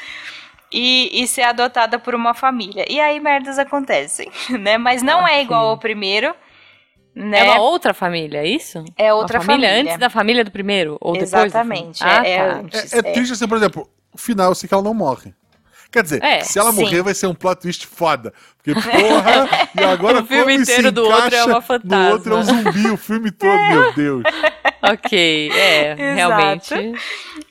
[0.71, 2.85] e, e ser adotada por uma família.
[2.89, 4.77] E aí merdas acontecem, né?
[4.77, 6.33] Mas não é igual ao primeiro,
[7.15, 7.39] né?
[7.39, 8.83] É uma outra família, é isso?
[8.97, 9.91] É outra uma família, família.
[9.91, 10.97] antes da família do primeiro?
[11.01, 11.31] Ou depois?
[11.31, 12.53] do Exatamente, é- ah, é tá.
[12.59, 12.93] antes.
[12.93, 15.33] É, é triste assim, por exemplo, o final eu sei que ela não morre.
[15.91, 16.81] Quer dizer, É, se ela sim.
[16.83, 18.31] morrer vai ser um plot twist foda.
[18.57, 22.09] Porque, porra, e agora O filme como se inteiro do outro é uma fantasma.
[22.11, 24.23] Outro é um zumbi, o filme todo, meu Deus.
[24.81, 26.73] Ok, é, realmente.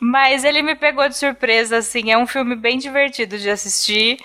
[0.01, 2.11] Mas ele me pegou de surpresa, assim.
[2.11, 4.19] É um filme bem divertido de assistir.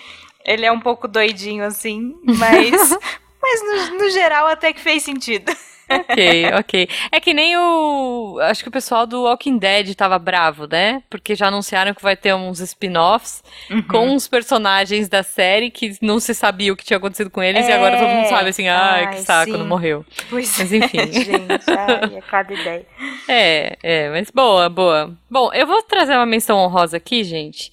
[0.46, 2.98] Ele é um pouco doidinho, assim, mas,
[3.42, 5.56] mas no, no geral até que fez sentido.
[6.02, 6.90] Ok, ok.
[7.12, 8.38] É que nem o.
[8.42, 11.02] Acho que o pessoal do Walking Dead tava bravo, né?
[11.10, 13.82] Porque já anunciaram que vai ter uns spin-offs Uhum.
[13.84, 17.68] com uns personagens da série que não se sabia o que tinha acontecido com eles
[17.68, 17.76] e É.
[17.76, 19.58] agora todo mundo sabe assim, ai, que Ai, saco, sim.
[19.58, 20.06] não morreu.
[20.30, 20.98] Pois Mas é, enfim.
[21.12, 22.86] gente, ai, é cada ideia.
[23.28, 25.14] É, é, mas boa, boa.
[25.30, 27.72] Bom, eu vou trazer uma menção honrosa aqui, gente.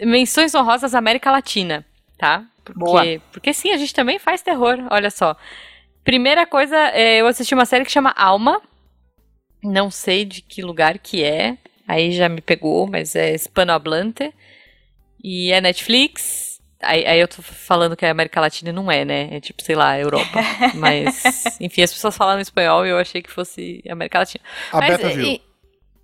[0.00, 1.84] Menções honrosas América Latina,
[2.16, 2.44] tá?
[2.64, 3.04] Porque, Boa.
[3.32, 5.34] Porque sim, a gente também faz terror, olha só.
[6.08, 8.62] Primeira coisa, é, eu assisti uma série que chama Alma.
[9.62, 11.58] Não sei de que lugar que é.
[11.86, 14.32] Aí já me pegou, mas é hispanohablante.
[15.22, 16.62] E é Netflix.
[16.80, 19.28] Aí, aí eu tô falando que é América Latina e não é, né?
[19.32, 20.40] É tipo, sei lá, Europa.
[20.74, 24.42] Mas, enfim, as pessoas falam espanhol e eu achei que fosse América Latina.
[24.72, 25.26] A Mas, Beta viu.
[25.26, 25.42] e-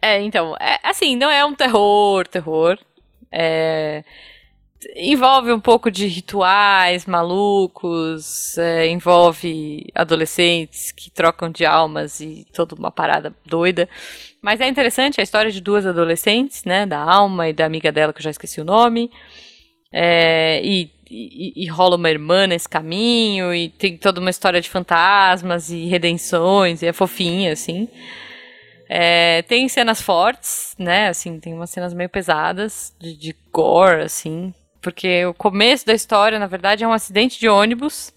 [0.03, 2.79] É, então, é, assim, não é um terror, terror.
[3.33, 4.05] É,
[4.97, 12.75] envolve um pouco de rituais malucos, é, envolve adolescentes que trocam de almas e toda
[12.75, 13.89] uma parada doida.
[14.43, 16.85] Mas é interessante a história de duas adolescentes, né?
[16.87, 19.11] Da alma e da amiga dela, que eu já esqueci o nome.
[19.93, 24.69] É, e, e- e rola uma irmã nesse caminho, e tem toda uma história de
[24.69, 27.89] fantasmas e redenções, e é fofinha, assim.
[28.89, 31.09] É, tem cenas fortes, né?
[31.09, 34.53] Assim, tem umas cenas meio pesadas, de, de gore, assim.
[34.85, 38.13] Porque o começo da história, na verdade, é um acidente de ônibus,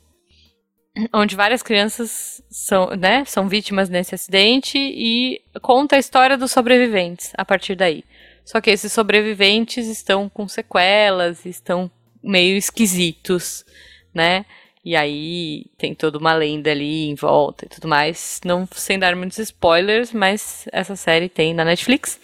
[1.13, 7.31] onde várias crianças são, né, são vítimas nesse acidente e conta a história dos sobreviventes
[7.37, 8.03] a partir daí.
[8.43, 11.89] Só que esses sobreviventes estão com sequelas, estão
[12.21, 13.63] meio esquisitos,
[14.13, 14.45] né?
[14.83, 18.41] E aí tem toda uma lenda ali em volta e tudo mais.
[18.43, 22.19] Não sem dar muitos spoilers, mas essa série tem na Netflix.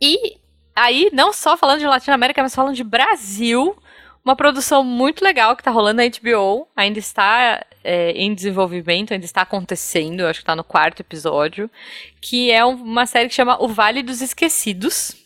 [0.00, 0.39] E
[0.74, 3.76] aí, não só falando de Latinoamérica, mas falando de Brasil,
[4.24, 9.24] uma produção muito legal que tá rolando na HBO, ainda está é, em desenvolvimento, ainda
[9.24, 11.70] está acontecendo, acho que tá no quarto episódio,
[12.20, 15.16] que é um- uma série que chama O Vale dos Esquecidos.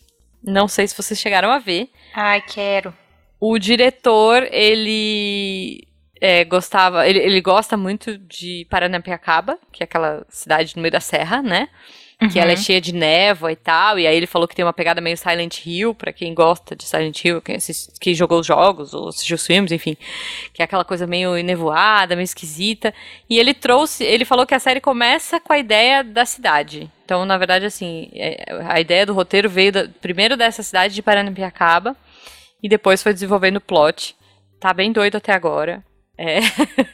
[0.43, 1.89] Não sei se vocês chegaram a ver.
[2.15, 2.95] Ai, quero.
[3.41, 5.87] O diretor, ele
[6.21, 11.01] é, gostava, ele, ele gosta muito de Paranapiacaba, que é aquela cidade no meio da
[11.01, 11.69] serra, né?
[12.33, 14.73] Que ela é cheia de névoa e tal, e aí ele falou que tem uma
[14.73, 18.47] pegada meio Silent Hill, pra quem gosta de Silent Hill, quem, assist, quem jogou os
[18.47, 19.97] jogos ou assistiu os filmes, enfim,
[20.53, 22.95] que é aquela coisa meio nevoada, meio esquisita.
[23.29, 26.91] E ele trouxe, ele falou que a série começa com a ideia da cidade.
[27.05, 31.03] Então, na verdade, assim, é, a ideia do roteiro veio da- primeiro dessa cidade de
[31.03, 31.97] Paranapiacaba,
[32.63, 34.17] e depois foi desenvolvendo o plot.
[34.59, 35.85] Tá bem doido até agora.
[36.17, 36.39] É,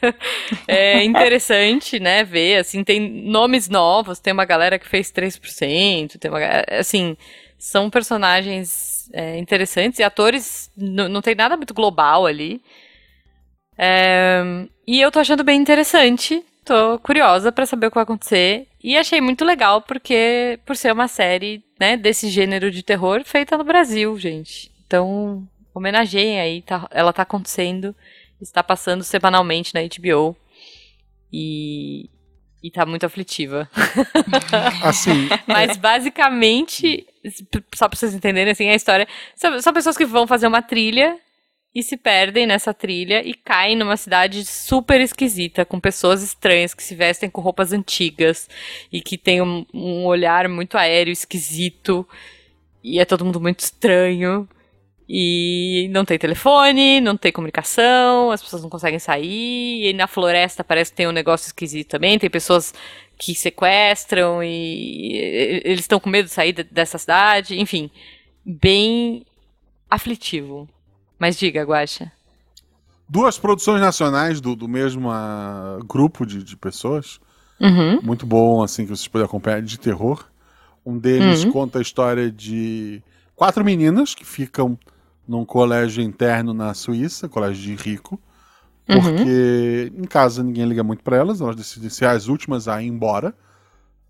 [0.67, 6.31] é interessante, né, ver, assim, tem nomes novos, tem uma galera que fez 3%, tem
[6.31, 6.39] uma,
[6.79, 7.15] assim,
[7.57, 12.61] são personagens é, interessantes e atores, não tem nada muito global ali.
[13.77, 14.41] É,
[14.87, 18.97] e eu tô achando bem interessante, tô curiosa pra saber o que vai acontecer e
[18.97, 23.63] achei muito legal porque, por ser uma série, né, desse gênero de terror feita no
[23.63, 24.71] Brasil, gente.
[24.85, 27.95] Então, homenageiem aí, tá- ela tá acontecendo,
[28.41, 30.35] está passando semanalmente na HBO
[31.31, 32.09] e,
[32.61, 33.69] e tá muito aflitiva.
[34.83, 37.05] Assim, Mas basicamente,
[37.75, 39.07] só pra vocês entenderem assim, a história.
[39.35, 41.17] São, são pessoas que vão fazer uma trilha
[41.73, 46.83] e se perdem nessa trilha e caem numa cidade super esquisita, com pessoas estranhas que
[46.83, 48.49] se vestem com roupas antigas
[48.91, 52.07] e que têm um, um olhar muito aéreo, esquisito.
[52.83, 54.49] E é todo mundo muito estranho.
[55.13, 59.89] E não tem telefone, não tem comunicação, as pessoas não conseguem sair.
[59.89, 62.17] E na floresta parece que tem um negócio esquisito também.
[62.17, 62.73] Tem pessoas
[63.17, 67.59] que sequestram e eles estão com medo de sair de- dessa cidade.
[67.59, 67.91] Enfim,
[68.45, 69.25] bem
[69.89, 70.69] aflitivo.
[71.19, 72.09] Mas diga, Guaxa.
[73.09, 77.19] duas produções nacionais do, do mesmo ah, grupo de, de pessoas.
[77.59, 77.99] Uhum.
[78.01, 80.25] Muito bom, assim, que vocês podem acompanhar, de terror.
[80.85, 81.51] Um deles Uhum.
[81.51, 83.03] conta a história de
[83.35, 84.79] quatro meninas que ficam
[85.27, 88.19] num colégio interno na Suíça, colégio de rico,
[88.89, 88.99] Uhum.
[89.01, 92.87] porque em casa ninguém liga muito pra elas, elas decidem ser as últimas a ir
[92.87, 93.33] embora.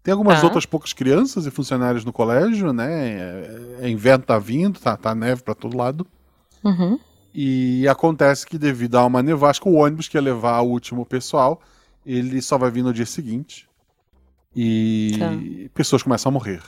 [0.01, 0.45] Tem algumas Tá.
[0.45, 2.89] outras poucas crianças e funcionários no colégio, né?
[2.89, 6.07] É, é inverno tá vindo, tá, tá neve pra todo lado.
[6.63, 6.97] Uhum.
[7.33, 11.61] E acontece que devido a uma nevasca, o ônibus que ia levar o último pessoal,
[12.05, 13.67] ele só vai vir no dia seguinte.
[14.55, 15.31] E Tá.
[15.73, 16.61] pessoas começam a morrer.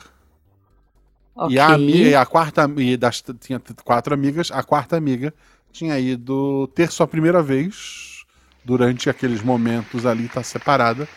[1.36, 1.56] Ok.
[1.56, 5.34] E a, ami- e a quarta e das, tinha quatro amigas, a quarta amiga
[5.72, 8.24] tinha ido ter sua primeira vez
[8.64, 11.08] durante aqueles momentos ali, tá separada.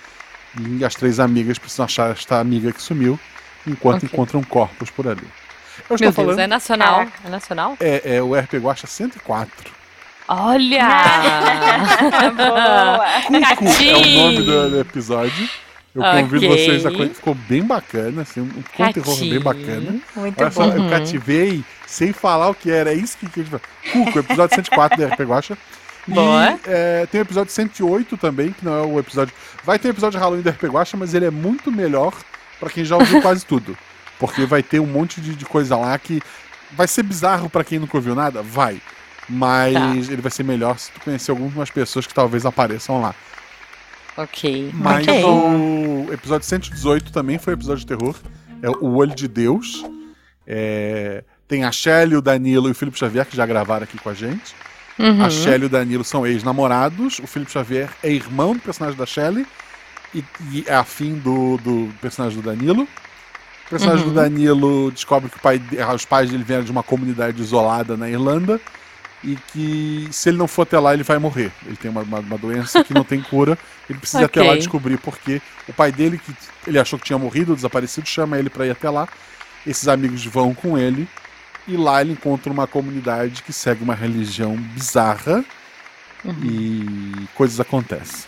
[0.58, 3.20] E as três amigas precisam achar esta amiga que sumiu,
[3.66, 4.08] enquanto Ok.
[4.12, 5.20] encontram corpos por ali.
[5.90, 6.94] Eu estou Meu Deus, falando, é nacional.
[7.00, 7.18] Caraca.
[7.26, 7.76] É nacional?
[7.78, 9.70] é, é o RP Guacha 104.
[10.28, 10.88] Olha!
[12.36, 13.06] Boa!
[13.56, 15.48] Cuco é o nome do episódio.
[15.96, 16.48] Eu convido Ok.
[16.66, 17.14] vocês a conhecer.
[17.14, 19.96] Ficou bem bacana, assim, um terror bem bacana.
[20.16, 20.76] Muito Olha só, bom.
[20.84, 22.90] eu cativei sem falar o que era.
[22.92, 23.60] É isso que, que a gente vai.
[23.92, 25.56] Cuco, episódio 104 da RP Guacha.
[26.06, 26.58] E, Boa.
[26.66, 29.34] é, tem o episódio 108 também, que não é o episódio.
[29.64, 32.12] Vai ter o episódio de Halloween da RP Guacha, mas ele é muito melhor
[32.60, 33.76] pra quem já ouviu quase tudo.
[34.18, 36.20] Porque vai ter um monte de, de coisa lá que
[36.72, 38.42] vai ser bizarro pra quem nunca ouviu nada?
[38.42, 38.80] Vai.
[39.28, 40.12] Mas Tá.
[40.12, 43.14] ele vai ser melhor se tu conhecer algumas pessoas que talvez apareçam lá.
[44.16, 44.70] Ok.
[44.74, 45.24] Mas ok.
[45.24, 48.14] o episódio 118 também foi episódio de terror.
[48.62, 49.84] É o Olho de Deus.
[50.46, 54.08] É, Tem a Shelly, o Danilo e o Felipe Xavier, que já gravaram aqui com
[54.08, 54.54] a gente.
[54.98, 55.22] Uhum.
[55.24, 57.18] A Shelly e o Danilo são ex-namorados.
[57.18, 59.46] O Felipe Xavier é irmão do personagem da Shelly.
[60.14, 62.84] E, e é afim do, do personagem do Danilo.
[63.66, 64.12] O personagem Uhum.
[64.12, 68.08] do Danilo descobre que pai de- os pais dele vieram de uma comunidade isolada na
[68.08, 68.60] Irlanda.
[69.24, 71.50] E que se ele não for até lá, ele vai morrer.
[71.66, 73.58] Ele tem uma, uma- uma doença que não tem cura.
[73.88, 76.32] Ele precisa ir até lá descobrir porque o pai dele, que
[76.66, 79.08] ele achou que tinha morrido, desaparecido, chama ele para ir até lá.
[79.66, 81.08] Esses amigos vão com ele.
[81.66, 85.44] E lá ele encontra uma comunidade que segue uma religião bizarra.
[86.42, 88.24] E coisas acontecem.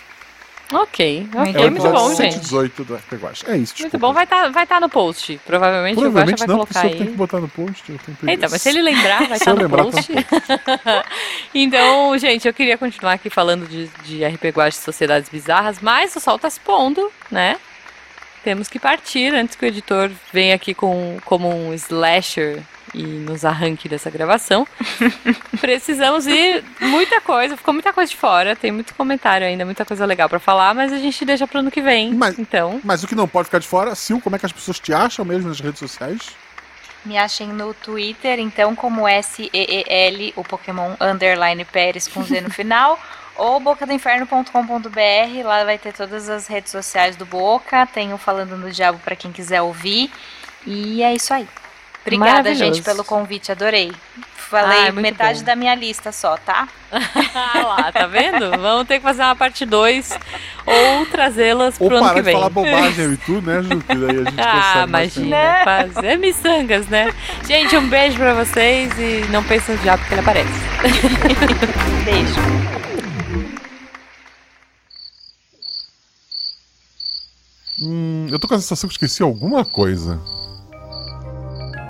[0.73, 2.35] Ok, Muito ok, É o muito bom, gente.
[2.35, 3.47] 118 do RP Guacha.
[3.47, 3.99] É isso, Muito desculpa.
[3.99, 5.41] bom, vai estar vai tá no post.
[5.47, 7.17] Provavelmente, Provavelmente o Guaxa vai não, colocar senhor tem que aí.
[7.17, 7.91] botar no post.
[7.91, 8.49] Eu tenho preguiça.
[8.51, 10.13] mas se ele lembrar, vai estar eu no lembrar, tá post.
[11.55, 16.15] então, gente, eu queria continuar aqui falando de, de RP Guacha e Sociedades Bizarras, mas
[16.17, 17.57] o sol tá se pondo, né?
[18.45, 22.63] Temos que partir antes que o editor venha aqui com, como um slasher
[22.95, 24.67] e nos arranque dessa gravação.
[25.61, 30.05] Precisamos ir muita coisa, ficou muita coisa de fora, tem muito comentário ainda, muita coisa
[30.07, 32.13] legal pra falar, mas a gente deixa pro ano que vem.
[32.15, 34.53] Mas- Então, Mas o que não pode ficar de fora, Sil, como é que as
[34.53, 36.21] pessoas te acham mesmo nas redes sociais?
[37.05, 42.99] Me achem no Twitter, então, como S-E-E-L, o Pokémon underline Pérez com Z no final,
[43.37, 48.71] ou bocadoinferno.com.br, lá vai ter todas as redes sociais do Boca, tem o Falando no
[48.71, 50.11] Diabo pra quem quiser ouvir,
[50.67, 51.49] e é isso aí.
[52.17, 53.93] Obrigada, gente, pelo convite, adorei.
[54.49, 55.45] Falei muito metade bom.
[55.45, 56.67] da minha lista só, tá?
[56.91, 58.51] ah lá, tá vendo?
[58.59, 60.11] Vamos ter que fazer uma parte 2
[60.65, 62.35] ou trazê-las Ou pro ano parar que de vem.
[62.35, 63.79] falar bobagem eu e tu, né, Ju?
[63.81, 67.13] Que daí a gente Ah, imagina, fazer miçangas, né?
[67.47, 70.49] Gente, um beijo pra vocês e não pensem no diabo que ele aparece.
[72.07, 72.41] Beijo.
[77.81, 80.21] Hum, eu tô com a sensação que esqueci alguma coisa.